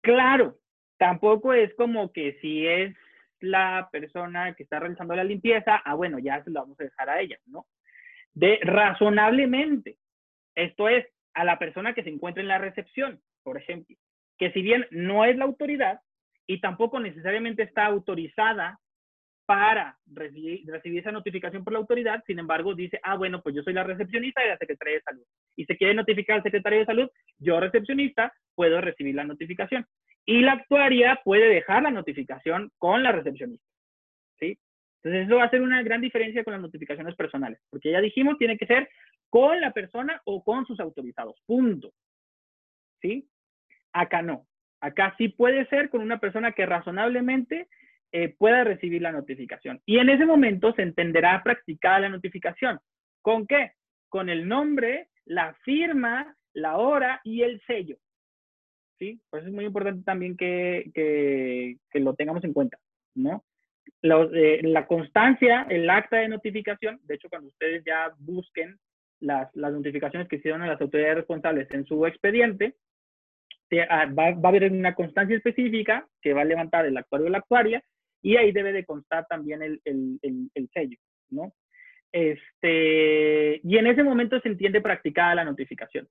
[0.02, 0.58] Claro,
[0.98, 2.94] tampoco es como que si es
[3.40, 7.10] la persona que está realizando la limpieza, ah, bueno, ya se lo vamos a dejar
[7.10, 7.66] a ella, ¿no?
[8.34, 9.98] De razonablemente.
[10.54, 13.96] Esto es, a la persona que se encuentra en la recepción, por ejemplo,
[14.38, 16.02] que si bien no es la autoridad
[16.46, 18.82] y tampoco necesariamente está autorizada
[19.46, 20.64] para recibir,
[20.98, 24.42] esa notificación por la autoridad, sin embargo dice, ah, bueno, pues yo soy la recepcionista
[24.42, 25.24] de la Secretaría de Salud
[25.56, 29.86] y se quiere notificar al secretario de Salud, yo recepcionista puedo recibir la notificación.
[30.26, 33.66] Y la actuaria puede dejar la notificación con la recepcionista.
[34.40, 34.58] ¿sí?
[35.04, 38.40] Entonces eso va a ser una gran diferencia con las notificaciones personales, porque ya dijimos,
[38.40, 38.90] tiene que ser
[39.30, 41.92] con la persona o con sus autorizados, punto.
[43.02, 43.28] ¿Sí?
[43.94, 44.48] Acá no.
[44.82, 47.68] Acá sí puede ser con una persona que razonablemente
[48.18, 49.82] eh, pueda recibir la notificación.
[49.86, 52.80] Y en ese momento se entenderá practicada la notificación.
[53.22, 53.74] ¿Con qué?
[54.08, 57.98] Con el nombre, la firma, la hora y el sello.
[58.98, 59.20] ¿Sí?
[59.30, 62.78] Por eso es muy importante también que, que, lo tengamos en cuenta,
[63.16, 63.44] ¿no?
[64.02, 68.80] Eh, la constancia, el acta de notificación, de hecho, cuando ustedes ya busquen
[69.20, 72.76] las, las notificaciones que hicieron a las autoridades responsables en su expediente,
[73.90, 77.30] ah, va, va, a haber una constancia específica que va a levantar el actuario o
[77.30, 77.84] la actuaria
[78.26, 80.20] y ahí debe de constar también el, el,
[80.52, 80.98] el, sello,
[81.30, 81.54] ¿no?
[82.12, 86.10] Este, y en ese momento se entiende practicada la notificación.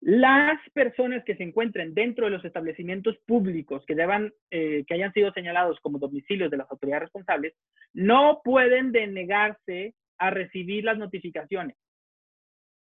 [0.00, 5.12] Las personas que se encuentren dentro de los establecimientos públicos que, deban, eh, que hayan
[5.12, 7.54] sido señalados como domicilios de las autoridades responsables
[7.92, 11.76] no pueden denegarse a recibir las notificaciones.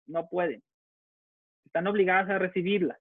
[0.06, 0.62] No pueden.
[1.64, 2.98] Están obligadas a recibirlas.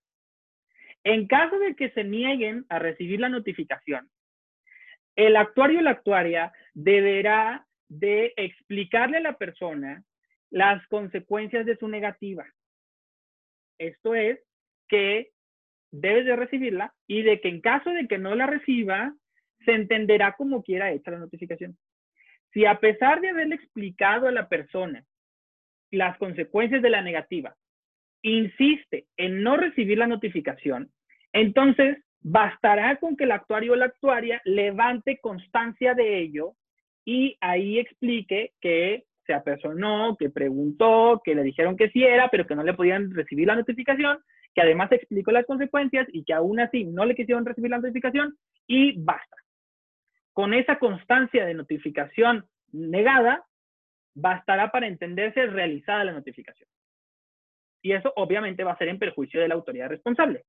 [1.03, 4.09] En caso de que se nieguen a recibir la notificación,
[5.19, 10.01] el actuario o la actuaria deberá de explicarle a la persona
[10.49, 12.47] las consecuencias de su negativa.
[13.77, 14.39] Esto es
[14.87, 15.31] que
[15.91, 19.13] debes de recibirla y de que en caso de que no la reciba,
[19.65, 21.77] se entenderá como quiera hecha la notificación.
[22.53, 25.03] Si a pesar de haberle explicado a la persona
[25.91, 27.57] las consecuencias de la negativa,
[28.21, 30.93] insiste en no recibir la notificación,
[31.33, 36.53] entonces Bastará con que el actuario o la actuaria levante constancia de ello
[37.05, 42.45] y ahí explique que se apersonó, que preguntó, que le dijeron que sí era, pero
[42.45, 44.19] que no le podían recibir la notificación
[44.53, 48.37] que además explicó las consecuencias y que aún así no le quisieron recibir la notificación
[48.67, 49.37] y basta.
[50.33, 53.45] Con esa constancia de notificación negada,
[54.15, 56.69] bastará para entenderse realizada la notificación.
[57.81, 60.43] Y eso obviamente va a ser en perjuicio de la autoridad responsable.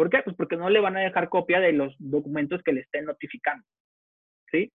[0.00, 0.22] ¿Por qué?
[0.24, 3.62] Pues porque no le van a dejar copia de los documentos que le estén notificando.
[4.50, 4.72] ¿Sí?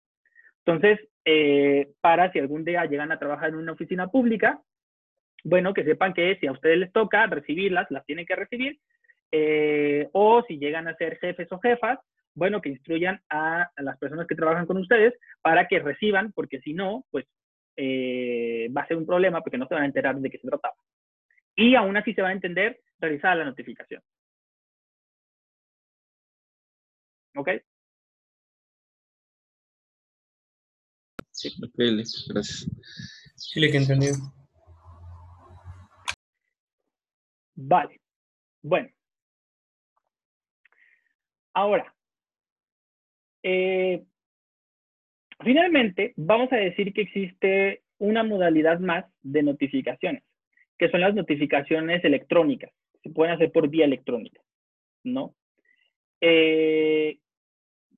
[0.64, 4.62] Entonces, eh, para si algún día llegan a trabajar en una oficina pública,
[5.45, 8.79] bueno, que sepan que si a ustedes les toca recibirlas, las tienen que recibir.
[9.31, 11.99] Eh, o si llegan a ser jefes o jefas,
[12.35, 15.12] bueno, que instruyan a, las personas que trabajan con ustedes
[15.43, 17.27] para que reciban, porque si no, pues
[17.77, 20.49] eh, va a ser un problema porque no se van a enterar de qué se
[20.49, 20.77] trataba.
[21.57, 24.01] Y aún así se va a entender realizada la notificación.
[27.41, 27.49] ¿Ok?
[31.30, 31.74] Sí, ok,
[32.28, 32.68] gracias.
[33.34, 34.16] Sí, le que entendido.
[37.55, 37.99] Vale.
[38.62, 38.91] Bueno.
[41.55, 41.95] Ahora,
[43.43, 44.05] eh,
[45.43, 50.22] finalmente, vamos a decir que existe una modalidad más de notificaciones,
[50.78, 52.70] que son las notificaciones electrónicas.
[53.03, 54.43] Se pueden hacer por vía electrónica,
[55.05, 55.34] ¿no?
[56.20, 57.18] Eh,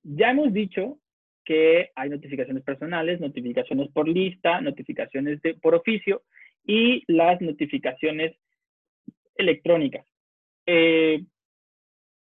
[0.02, 0.98] ya hemos dicho
[1.44, 6.22] que hay notificaciones personales, notificaciones por lista, notificaciones por oficio
[6.64, 8.36] y las notificaciones
[9.36, 10.06] electrónicas.
[10.66, 11.24] Eh,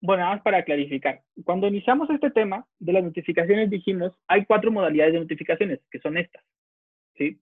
[0.02, 1.22] bueno, nada más para clarificar.
[1.44, 6.18] Cuando iniciamos este tema de las notificaciones dijimos, hay cuatro modalidades de notificaciones, que son
[6.18, 6.44] estas.
[7.18, 7.40] ¿sí?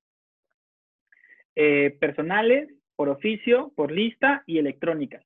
[1.55, 5.25] Eh, personales, por oficio, por lista y electrónicas.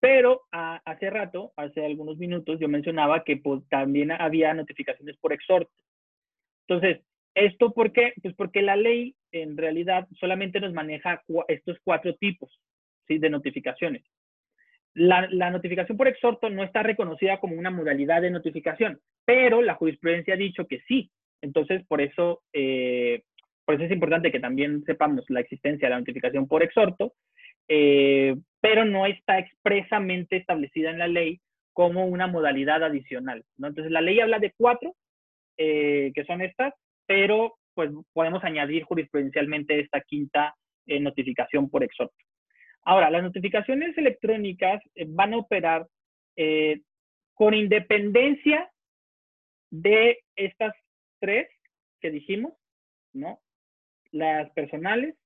[0.00, 5.72] Pero hace rato, hace algunos minutos, yo mencionaba que pues, también había notificaciones por exhorto.
[6.68, 8.12] Entonces, ¿esto por qué?
[8.22, 12.60] Pues porque la ley en realidad solamente nos maneja estos cuatro tipos
[13.06, 13.18] ¿sí?
[13.18, 14.02] de notificaciones.
[14.94, 20.34] La, notificación por exhorto no está reconocida como una modalidad de notificación, pero la jurisprudencia
[20.34, 21.10] ha dicho que sí.
[21.40, 23.22] Entonces, por eso, eh,
[23.64, 27.12] por eso es importante que también sepamos la existencia de la notificación por exhorto,
[27.68, 31.40] eh, pero no está expresamente establecida en la ley
[31.72, 33.44] como una modalidad adicional.
[33.56, 34.96] Entonces, la ley habla de cuatro,
[35.56, 36.74] eh, que son estas,
[37.06, 40.54] pero pues podemos añadir jurisprudencialmente esta quinta
[40.86, 42.16] notificación por exhorto.
[42.88, 45.86] Ahora, las notificaciones electrónicas eh, van a operar
[46.36, 46.80] eh,
[47.34, 48.70] con independencia
[49.70, 50.74] de estas
[51.20, 51.48] tres
[52.00, 52.54] que dijimos,
[53.12, 53.40] ¿no?
[54.10, 55.16] Las personales,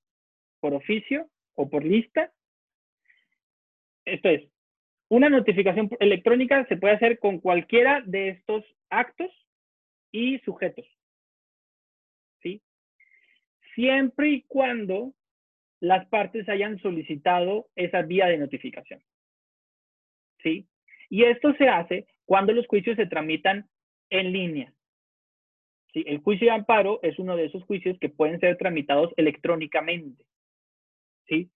[0.59, 2.33] por oficio o por lista.
[4.05, 4.53] Esto es,
[5.13, 9.31] una notificación electrónica se puede hacer con cualquiera de estos actos
[10.11, 10.87] y sujetos.
[12.43, 12.63] ¿Sí?
[13.75, 15.13] Siempre y cuando
[15.81, 19.03] las partes hayan solicitado esa vía de notificación.
[20.43, 20.67] ¿Sí?
[21.11, 23.69] Y esto se hace cuando los juicios se tramitan
[24.09, 24.73] en línea.
[25.93, 26.05] ¿Sí?
[26.07, 30.25] El juicio de amparo es uno de esos juicios que pueden ser tramitados electrónicamente.
[31.27, 31.51] ¿Sí?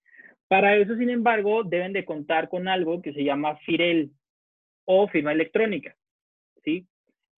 [0.49, 4.11] Para eso, sin embargo, deben de contar con algo que se llama FIREL
[4.85, 5.97] o firma electrónica.
[6.65, 6.87] ¿sí?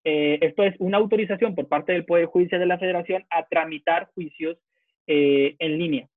[0.04, 4.10] Eh, esto es una autorización por parte del Poder Judicial de la Federación a tramitar
[4.14, 4.58] juicios
[5.06, 6.08] eh, en línea.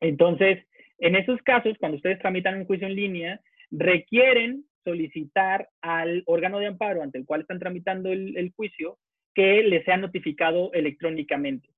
[0.00, 0.66] Entonces,
[0.98, 3.40] en esos casos, cuando ustedes tramitan un juicio en línea,
[3.70, 8.98] requieren solicitar al órgano de amparo ante el cual están tramitando el, juicio
[9.34, 11.68] que les sea notificado electrónicamente.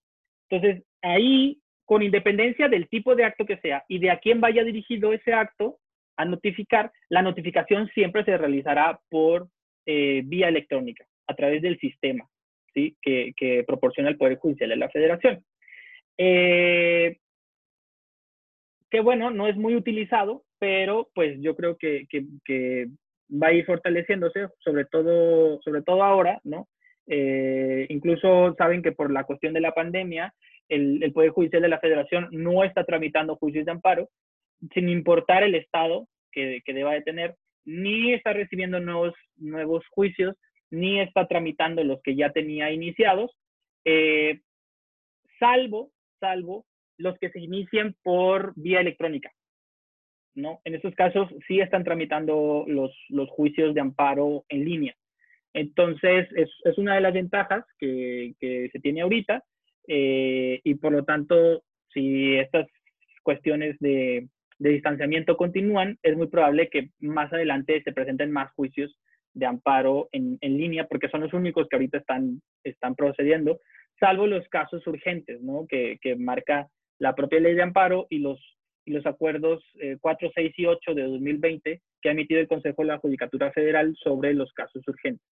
[0.51, 4.63] Entonces, ahí, con independencia del tipo de acto que sea y de a quién vaya
[4.65, 5.79] dirigido ese acto
[6.17, 9.49] a notificar, la notificación siempre se realizará por
[9.87, 12.29] eh, vía electrónica, a través del sistema
[13.03, 15.45] que, proporciona el Poder Judicial de la Federación.
[16.19, 17.19] Eh,
[18.91, 22.89] que bueno, no es muy utilizado, pero pues yo creo que, que,
[23.29, 26.69] va a ir fortaleciéndose, sobre todo, sobre todo ahora, ¿no?
[27.09, 30.33] Eh, incluso saben que por la cuestión de la pandemia,
[30.69, 34.09] el, Poder Judicial de la Federación no está tramitando juicios de amparo,
[34.75, 40.37] sin importar el estado que, que deba de tener, ni está recibiendo nuevos, nuevos juicios,
[40.71, 43.31] ni está tramitando los que ya tenía iniciados,
[43.85, 44.41] eh,
[45.39, 45.91] salvo,
[46.21, 46.65] salvo
[46.99, 49.31] los que se inicien por vía electrónica.
[50.35, 50.61] ¿no?
[50.65, 54.95] En estos casos sí están tramitando los, los juicios de amparo en línea.
[55.55, 59.43] Entonces, es, es una de las ventajas que, que se tiene ahorita
[59.89, 61.63] eh, y por lo tanto,
[61.93, 62.67] si estas
[63.23, 64.29] cuestiones de,
[64.59, 68.97] de, distanciamiento continúan, es muy probable que más adelante se presenten más juicios
[69.35, 73.61] de amparo en, en línea porque son los únicos que ahorita están, están procediendo,
[74.01, 75.67] salvo los casos urgentes, ¿no?
[75.69, 76.69] Que, que marca
[76.99, 78.41] la propia ley de amparo y los,
[78.85, 79.63] y los acuerdos
[80.01, 82.99] 4, eh, 6 y 8 de 2020, que que ha emitido el Consejo de la
[82.99, 85.27] Judicatura Federal sobre los casos urgentes.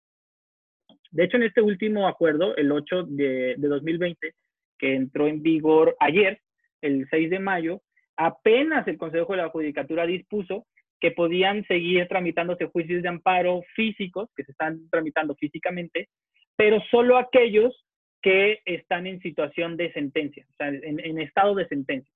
[1.11, 4.33] De hecho, en este último acuerdo, el 8 de, de 2020,
[4.77, 6.41] que entró en vigor ayer,
[6.81, 7.81] el 6 de mayo,
[8.17, 10.65] apenas el Consejo de la Judicatura dispuso
[10.99, 16.09] que podían seguir tramitándose juicios de amparo físicos, que se están tramitando físicamente,
[16.55, 17.85] pero solo aquellos
[18.21, 22.11] que están en situación de sentencia, o sea, en, estado de sentencia.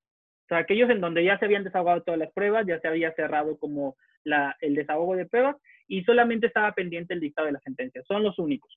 [0.46, 3.14] O sea, aquellos en donde ya se habían desahogado todas las pruebas, ya se había
[3.14, 3.96] cerrado como
[4.62, 5.56] el desahogo de pruebas
[5.88, 8.02] y solamente estaba pendiente el dictado de la sentencia.
[8.08, 8.76] Son los únicos.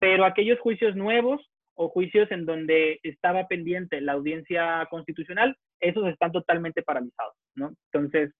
[0.00, 1.40] Pero aquellos juicios nuevos
[1.74, 7.74] o juicios en donde estaba pendiente la audiencia constitucional, esos están totalmente paralizados, ¿no?
[7.92, 8.32] Entonces,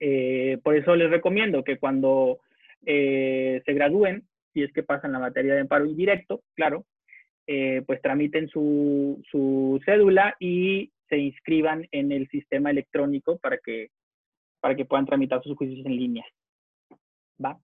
[0.00, 2.40] eh, por eso les recomiendo que cuando
[2.86, 6.86] eh, se gradúen, si es que pasan la materia de amparo indirecto, claro,
[7.46, 13.88] eh, pues tramiten su, su, cédula y se inscriban en el sistema electrónico para que,
[14.60, 16.24] para que puedan tramitar sus juicios en línea.
[17.42, 17.58] ¿Va?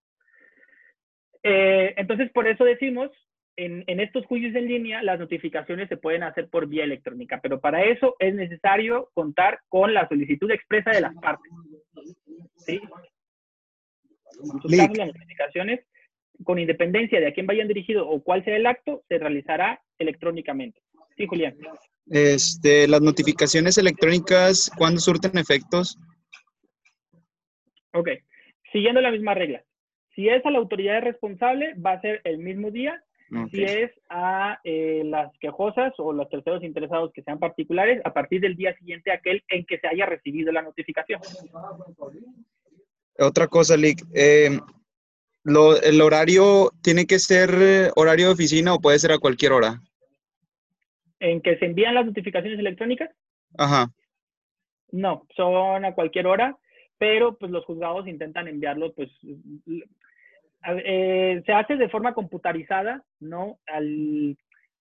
[1.48, 3.12] entonces, por eso decimos
[3.56, 7.84] en, estos juicios en línea las notificaciones se pueden hacer por vía electrónica, pero para
[7.84, 11.50] eso es necesario contar con la solicitud expresa de las partes.
[12.56, 12.80] ¿sí?
[14.64, 15.80] las notificaciones,
[16.44, 20.80] con independencia de a quién vayan dirigido o cuál sea el acto, se realizará electrónicamente.
[21.16, 21.56] Sí, Julián.
[22.08, 25.98] Este, las notificaciones electrónicas, ¿cuándo surten efectos?
[27.94, 28.10] Ok,
[28.70, 29.64] siguiendo la misma regla.
[30.14, 33.02] Si es a la autoridad responsable, va a ser el mismo día
[33.50, 38.40] si es a eh, las quejosas o los terceros interesados que sean particulares a partir
[38.40, 41.20] del día siguiente aquel en que se haya recibido la notificación.
[43.18, 44.04] Otra cosa, Lick.
[44.14, 44.58] Eh,
[45.44, 49.80] ¿El horario tiene que ser eh, horario de oficina o puede ser a cualquier hora?
[51.20, 53.10] ¿En que se envían las notificaciones electrónicas?
[53.56, 53.90] Ajá.
[54.92, 56.56] No, son a cualquier hora,
[56.98, 59.10] pero pues los juzgados intentan enviarlo pues
[60.68, 63.58] eh, se hace de forma computarizada, ¿no?
[63.66, 64.36] Al,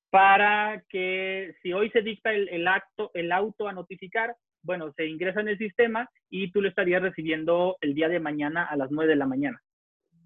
[0.09, 5.41] para que si hoy se dicta el, acto, el auto a notificar, bueno, se ingresa
[5.41, 9.09] en el sistema y tú lo estarías recibiendo el día de mañana a las 9
[9.09, 9.61] de la mañana.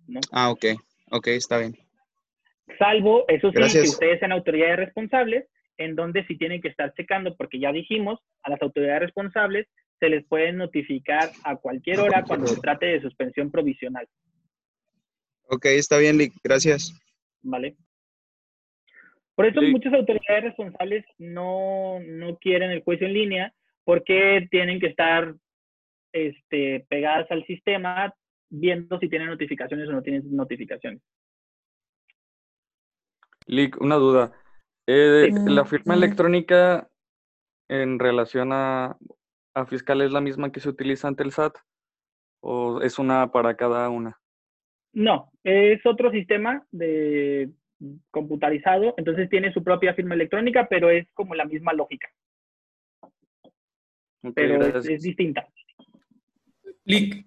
[0.08, 0.20] ¿no?
[0.32, 0.66] Ah, ok,
[1.12, 1.76] ok, está bien.
[2.78, 5.48] Salvo, eso sí, que ustedes sean autoridades responsables,
[5.78, 9.68] en donde sí tienen que estar checando, porque ya dijimos, a las autoridades responsables
[10.00, 14.08] se les puede notificar a cualquier hora cuando se trate de suspensión provisional.
[15.50, 16.34] Ok, está bien, Lick.
[16.44, 16.94] Gracias.
[17.42, 17.76] Vale.
[19.36, 22.00] Por eso muchas autoridades responsables no,
[22.42, 23.54] quieren el juicio en línea
[23.86, 25.34] porque tienen que estar
[26.12, 28.14] este, pegadas al sistema
[28.50, 31.02] viendo si tienen notificaciones o no tienen notificaciones.
[33.48, 34.34] Lick, una duda.
[34.86, 36.90] Eh, ¿La firma electrónica
[37.70, 38.98] en relación a,
[39.56, 41.56] a fiscal es la misma que se utiliza ante el SAT?
[42.42, 44.19] ¿O es una para cada una?
[44.94, 47.50] No, es otro sistema de
[48.12, 52.10] computarizado, entonces tiene su propia firma electrónica, pero es como la misma lógica.
[54.36, 55.48] pero es, distinta.
[56.86, 57.26] Lick.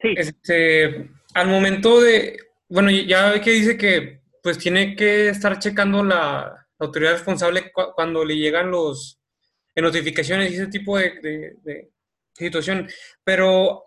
[0.00, 0.14] Sí.
[0.16, 2.38] Este, al momento de,
[2.68, 8.24] bueno, ya ve que dice que pues tiene que estar checando la, autoridad responsable cuando
[8.24, 9.20] le llegan los
[9.74, 11.90] notificaciones y ese tipo de, de
[12.32, 12.88] situación,
[13.24, 13.84] pero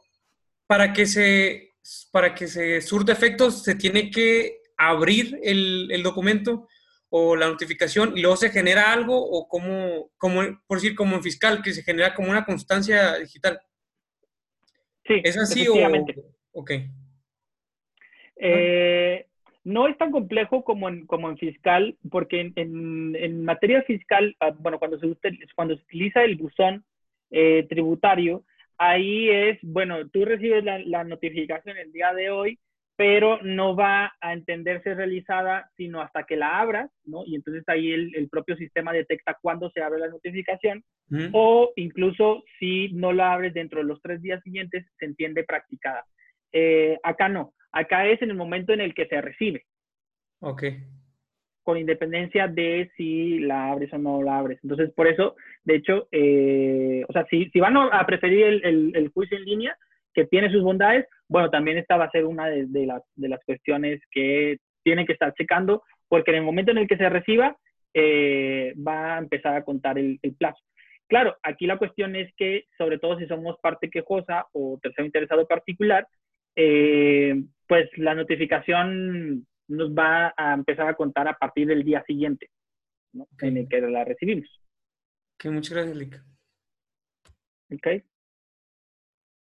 [0.67, 1.70] para que se
[2.11, 6.67] para que se surta efectos, se tiene que abrir el, documento
[7.09, 11.23] o la notificación y luego se genera algo o como, como, por decir, como en
[11.23, 13.59] fiscal, que se genera como una constancia digital.
[15.05, 15.21] Sí.
[15.23, 15.75] ¿Es así o...?
[16.53, 16.71] Ok.
[18.37, 19.27] Eh,
[19.63, 24.79] no es tan complejo como en, como en fiscal, porque en, materia fiscal, ah, bueno,
[24.79, 25.15] cuando se,
[25.55, 26.83] cuando se utiliza el buzón
[27.29, 28.43] eh, tributario,
[28.81, 32.59] ahí es, bueno, tú recibes la, notificación el día de hoy,
[32.95, 37.23] pero no va a entenderse realizada sino hasta que la abras, ¿no?
[37.25, 40.83] Y entonces ahí el, propio sistema detecta cuándo se abre la notificación,
[41.31, 46.03] o incluso si no la abres dentro de los tres días siguientes, se entiende practicada.
[46.51, 49.63] Eh, acá no, acá es en el momento en el que se recibe.
[50.39, 50.63] Ok
[51.63, 54.59] con independencia de si la abres o no la abres.
[54.63, 59.45] Entonces, por eso, de hecho, eh, o sea, si, van a preferir el, juicio en
[59.45, 59.77] línea,
[60.13, 64.57] que tiene sus bondades, bueno, también esta va a ser una de, las, cuestiones que
[64.83, 67.55] tienen que estar checando, porque en el momento en el que se reciba,
[67.93, 70.59] eh, va a empezar a contar el, el, plazo.
[71.07, 75.45] Claro, aquí la cuestión es que, sobre todo si somos parte quejosa o tercero interesado
[75.45, 76.07] particular,
[76.55, 77.35] eh,
[77.67, 82.49] pues la notificación nos va a empezar a contar a partir del día siguiente,
[83.13, 83.27] ¿no?
[83.39, 84.47] en el que la recibimos.
[85.35, 86.23] Ok, muchas gracias, Lick.
[87.73, 87.87] Ok.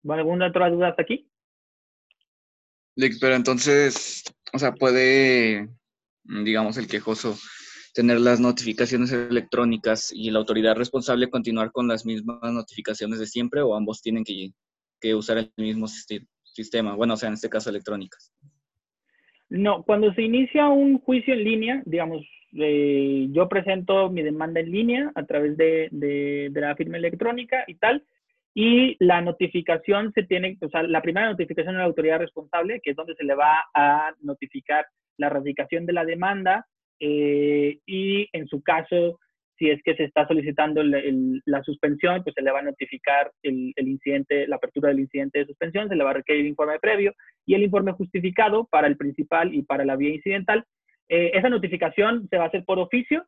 [0.10, 1.30] ¿Alguna otra duda hasta aquí?
[2.96, 4.24] Pero entonces,
[4.54, 5.70] o sea, puede,
[6.24, 7.38] digamos, el quejoso
[7.94, 13.62] tener las notificaciones electrónicas y la autoridad responsable continuar con las mismas notificaciones de siempre
[13.62, 14.52] o ambos tienen que,
[15.02, 18.32] que usar el mismo sistema, bueno, o sea, en este caso electrónicas.
[19.50, 22.24] No, cuando se inicia un juicio en línea, digamos,
[22.58, 28.04] eh, yo presento mi demanda en línea a través de, la firma electrónica y tal,
[28.54, 32.92] y la notificación se tiene, o sea, la primera notificación a la autoridad responsable, que
[32.92, 34.86] es donde se le va a notificar
[35.18, 36.68] la radicación de la demanda
[37.00, 39.20] eh, y en su caso,
[39.60, 43.74] si es que se está solicitando la suspensión, pues se le va a notificar el,
[43.78, 47.14] incidente, la apertura del incidente de suspensión, se le va a requerir informe previo
[47.46, 50.66] y el informe justificado para el principal y para la vía incidental.
[51.10, 53.26] Eh, esa notificación se va a hacer por oficio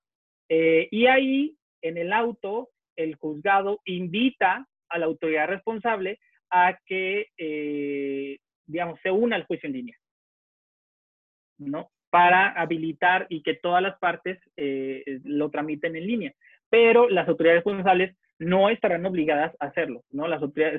[0.47, 6.19] eh, y ahí en el auto el juzgado invita a la autoridad responsable
[6.49, 7.27] a que,
[8.65, 9.97] digamos, se una al juicio en línea.
[11.57, 11.91] ¿no?
[12.11, 16.33] Para habilitar y que todas las partes eh, lo tramiten en línea.
[16.69, 20.03] Pero las autoridades responsables no estarán obligadas a hacerlo.
[20.11, 20.25] ¿no?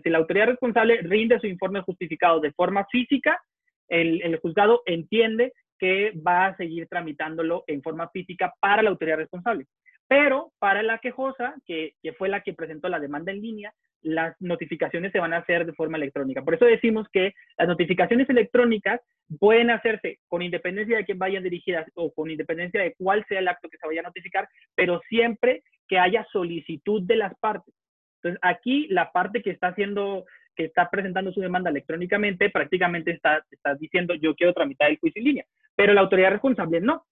[0.02, 3.40] Si la autoridad responsable rinde su informe justificado de forma física,
[3.88, 9.66] el, juzgado entiende que va a seguir tramitándolo en forma física para la autoridad responsable.
[10.06, 13.72] Pero para la quejosa, que, que, fue la que presentó la demanda en línea,
[14.02, 16.42] las notificaciones se van a hacer de forma electrónica.
[16.42, 19.00] Por eso decimos que las notificaciones electrónicas
[19.38, 23.48] pueden hacerse con independencia de quién vayan dirigidas o con independencia de cuál sea el
[23.48, 27.74] acto que se vaya a notificar, pero siempre que haya solicitud de las partes.
[28.16, 30.24] Entonces, aquí la parte que está haciendo,
[30.54, 35.20] que está presentando su demanda electrónicamente, prácticamente está, está diciendo yo quiero tramitar el juicio
[35.20, 35.44] en línea,
[35.74, 37.04] pero la autoridad responsable no.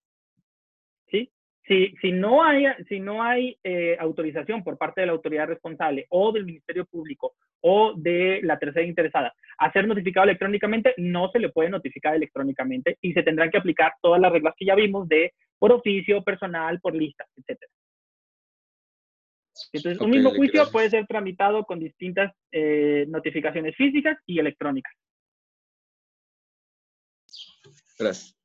[1.11, 1.30] ¿Sí?
[1.71, 6.33] Si, no hay, si no hay eh, autorización por parte de la autoridad responsable o
[6.33, 11.51] del Ministerio Público o de la tercera interesada a ser notificado electrónicamente, no se le
[11.51, 15.33] puede notificar electrónicamente y se tendrán que aplicar todas las reglas que ya vimos de
[15.61, 17.62] por oficio, personal, por lista, etc.
[19.73, 24.93] Entonces, un mismo juicio puede ser tramitado con distintas eh, notificaciones físicas y electrónicas.
[27.97, 28.39] Gracias.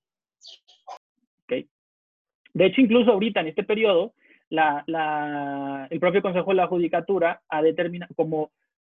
[2.56, 4.14] De hecho, incluso ahorita en este periodo,
[4.50, 8.14] el propio Consejo de la Judicatura ha determinado,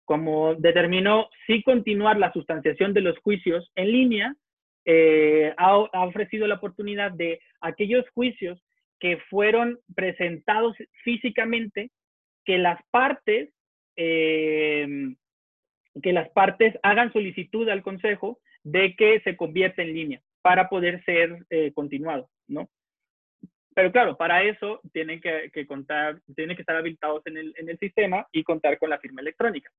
[0.06, 4.36] como, determinó si continuar la sustanciación de los juicios en línea,
[4.84, 8.62] eh, ha, ofrecido la oportunidad de aquellos juicios
[9.00, 11.90] que fueron presentados físicamente,
[12.44, 13.50] que las partes,
[13.96, 14.86] eh,
[16.00, 21.02] que las partes hagan solicitud al Consejo de que se convierta en línea para poder
[21.04, 22.68] ser eh, continuado, ¿no?
[23.74, 27.78] Pero claro, para eso tienen que, contar, tienen que estar habilitados en el, en el,
[27.78, 29.70] sistema y contar con la firma electrónica.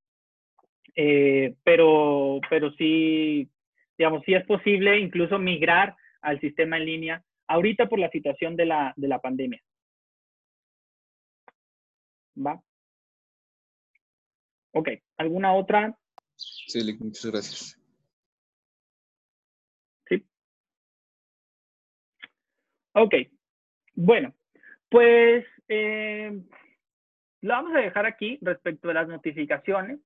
[0.94, 3.48] Eh, pero, pero sí,
[3.96, 8.66] digamos, sí es posible incluso migrar al sistema en línea ahorita por la situación de
[8.66, 9.62] la, de la pandemia.
[12.36, 12.60] ¿Va?
[14.72, 15.98] Ok, ¿alguna otra?
[16.34, 17.80] Sí, muchas gracias.
[20.06, 20.22] Sí.
[22.92, 23.14] Ok,
[23.96, 24.34] bueno,
[24.90, 26.30] pues eh,
[27.40, 29.98] lo vamos a dejar aquí respecto a las notificaciones.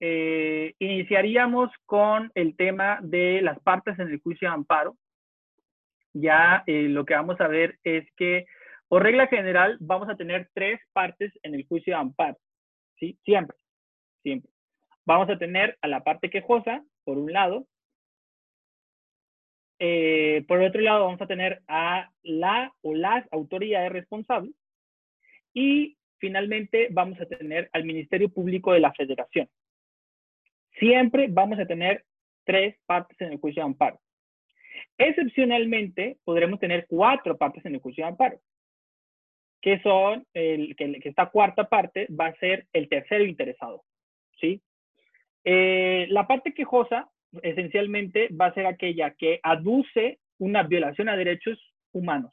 [0.00, 4.96] Eh, iniciaríamos con el tema de las partes en el juicio de amparo.
[6.12, 8.46] Ya eh, lo que vamos a ver es que,
[8.88, 12.36] por regla general, vamos a tener tres partes en el juicio de amparo.
[12.98, 13.16] ¿sí?
[13.24, 13.56] Siempre,
[14.22, 14.50] siempre.
[15.06, 17.66] Vamos a tener a la parte quejosa, por un lado,
[19.82, 24.54] eh, por otro lado, vamos a tener a la o las autoridades responsables.
[25.54, 29.48] Y finalmente vamos a tener al Ministerio Público de la Federación.
[30.78, 32.04] Siempre vamos a tener
[32.44, 33.98] tres partes en el juicio de amparo.
[34.98, 38.40] Excepcionalmente, podremos tener cuatro partes en el juicio de amparo,
[39.62, 43.82] que son, el, que, esta cuarta parte va a ser el tercero interesado.
[44.38, 44.60] ¿sí?
[45.42, 47.10] Eh, la parte quejosa
[47.42, 51.58] esencialmente va a ser aquella que aduce una violación a derechos
[51.92, 52.32] humanos,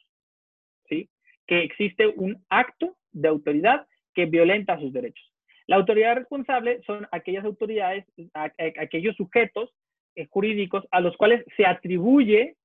[0.88, 1.08] ¿sí?
[1.46, 5.24] Que existe un acto de autoridad que violenta sus derechos.
[5.66, 9.70] La autoridad responsable son aquellas autoridades, aquellos sujetos
[10.16, 12.56] eh, jurídicos a los cuales se atribuye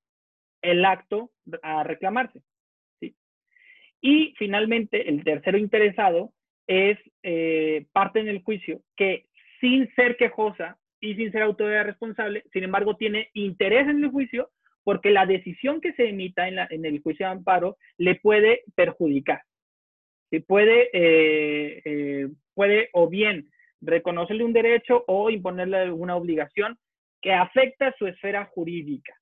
[0.62, 1.32] el acto
[1.62, 2.42] a reclamarse.
[3.00, 3.14] ¿sí?
[4.02, 6.34] Y finalmente, el tercero interesado
[6.66, 9.26] es eh, parte en el juicio que
[9.60, 14.50] sin ser quejosa y sin ser autoridad responsable, sin embargo, tiene interés en el juicio
[14.86, 18.62] porque la decisión que se emita en, la, en el juicio de amparo le puede
[18.74, 19.42] perjudicar.
[20.30, 23.50] Se puede, eh, eh, puede o bien
[23.82, 26.78] reconocerle un derecho o imponerle alguna obligación
[27.22, 29.14] que afecta su esfera jurídica.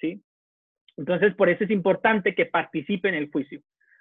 [0.00, 0.20] ¿sí?
[0.96, 3.60] Entonces, por eso es importante que participe en el juicio.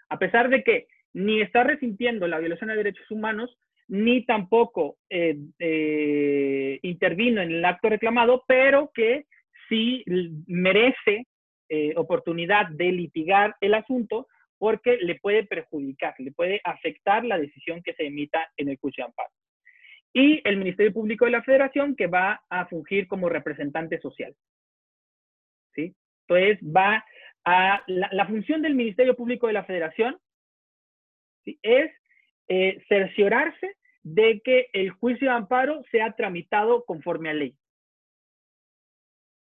[0.09, 3.55] A pesar de que ni está resintiendo la violación de derechos humanos,
[3.87, 9.25] ni tampoco eh, eh, intervino en el acto reclamado, pero que
[9.69, 10.03] sí
[10.47, 11.25] merece
[11.69, 14.27] eh, oportunidad de litigar el asunto
[14.57, 19.05] porque le puede perjudicar, le puede afectar la decisión que se emita en el juicio
[19.05, 19.29] amparo.
[20.13, 24.35] Y el Ministerio Público de la Federación que va a fungir como representante social.
[25.73, 25.95] ¿Sí?
[26.27, 27.03] Entonces va
[27.43, 30.17] a, la, función del Ministerio Público de la Federación
[31.61, 31.91] es
[32.47, 37.55] eh, cerciorarse de que el juicio de amparo sea tramitado conforme a ley.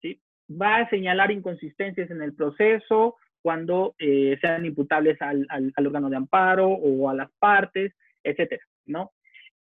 [0.00, 0.20] ¿Sí?
[0.50, 6.16] Va a señalar inconsistencias en el proceso cuando eh, sean imputables al, al, órgano de
[6.16, 9.12] amparo o a las partes, etcétera, ¿no?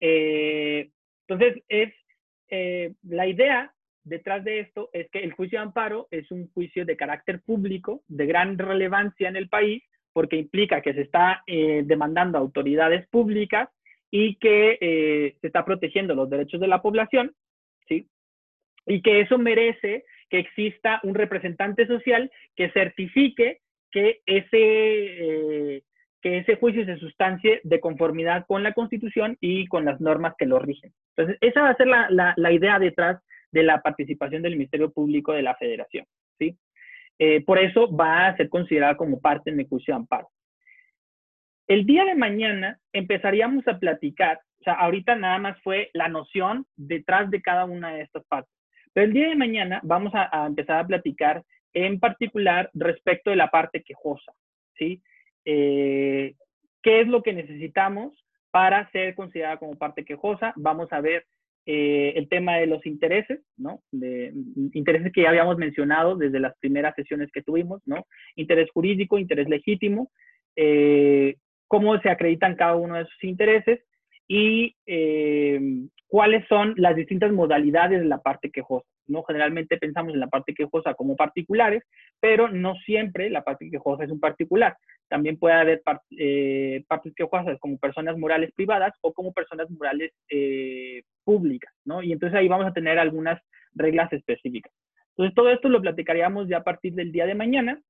[0.00, 0.90] Eh,
[1.26, 1.92] entonces, es
[3.02, 6.96] la idea detrás de esto es que el juicio de amparo es un juicio de
[6.96, 9.82] carácter público, de gran relevancia en el país,
[10.14, 13.68] porque implica que se está eh, demandando a autoridades públicas
[14.10, 17.34] y que eh, se está protegiendo los derechos de la población,
[17.88, 18.08] ¿sí?
[18.86, 23.60] Y que eso merece que exista un representante social que certifique
[23.90, 25.82] que ese, eh,
[26.22, 30.46] que ese juicio se sustancie de conformidad con la Constitución y con las normas que
[30.46, 30.92] lo rigen.
[31.16, 34.92] Entonces, esa va a ser la, la, la idea detrás de la participación del Ministerio
[34.92, 36.06] Público de la Federación.
[36.38, 36.56] ¿sí?
[37.18, 40.28] Eh, por eso va a ser considerada como parte en el juicio de amparo.
[41.66, 46.66] El día de mañana empezaríamos a platicar, o sea, ahorita nada más fue la noción
[46.76, 48.52] detrás de cada una de estas partes,
[48.92, 51.42] pero el día de mañana vamos a, empezar a platicar
[51.72, 54.32] en particular respecto de la parte quejosa,
[54.76, 55.02] ¿sí?
[55.44, 56.34] Eh,
[56.82, 58.12] ¿Qué es lo que necesitamos
[58.50, 60.52] para ser considerada como parte quejosa?
[60.56, 61.26] Vamos a ver
[61.66, 63.80] eh, el tema de los intereses, ¿no?
[63.90, 64.32] De,
[64.74, 68.06] intereses que ya habíamos mencionado desde las primeras sesiones que tuvimos, ¿no?
[68.36, 70.10] Interés jurídico, interés legítimo,
[70.56, 71.36] eh,
[71.66, 73.80] cómo se acreditan cada uno de esos intereses
[74.28, 75.60] y eh,
[76.06, 78.86] cuáles son las distintas modalidades de la parte quejosa.
[79.06, 79.22] ¿no?
[79.24, 81.82] Generalmente pensamos en la parte quejosa como particulares,
[82.20, 84.76] pero no siempre la parte quejosa es un particular.
[85.08, 85.82] También puede haber
[86.18, 92.02] eh, partes quejosas como personas morales privadas o como personas morales eh, públicas, ¿no?
[92.02, 93.40] Y entonces ahí vamos a tener algunas
[93.74, 94.72] reglas específicas.
[95.10, 97.80] Entonces todo esto lo platicaríamos ya a partir del día de mañana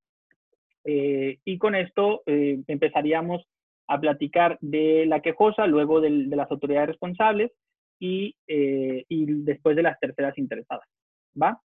[0.85, 3.43] eh, y con esto empezaríamos
[3.89, 7.53] a platicar de la quejosa, luego de, las autoridades responsables
[7.99, 10.87] y, y después de las terceras interesadas.
[11.41, 11.61] ¿Va?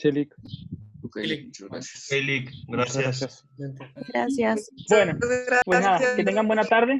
[0.00, 0.34] Chelic.
[1.02, 2.08] Okay, gracias.
[2.68, 3.44] gracias.
[4.08, 4.70] Gracias.
[4.88, 5.18] Bueno,
[5.64, 6.88] pues nada, que tengan buena tarde.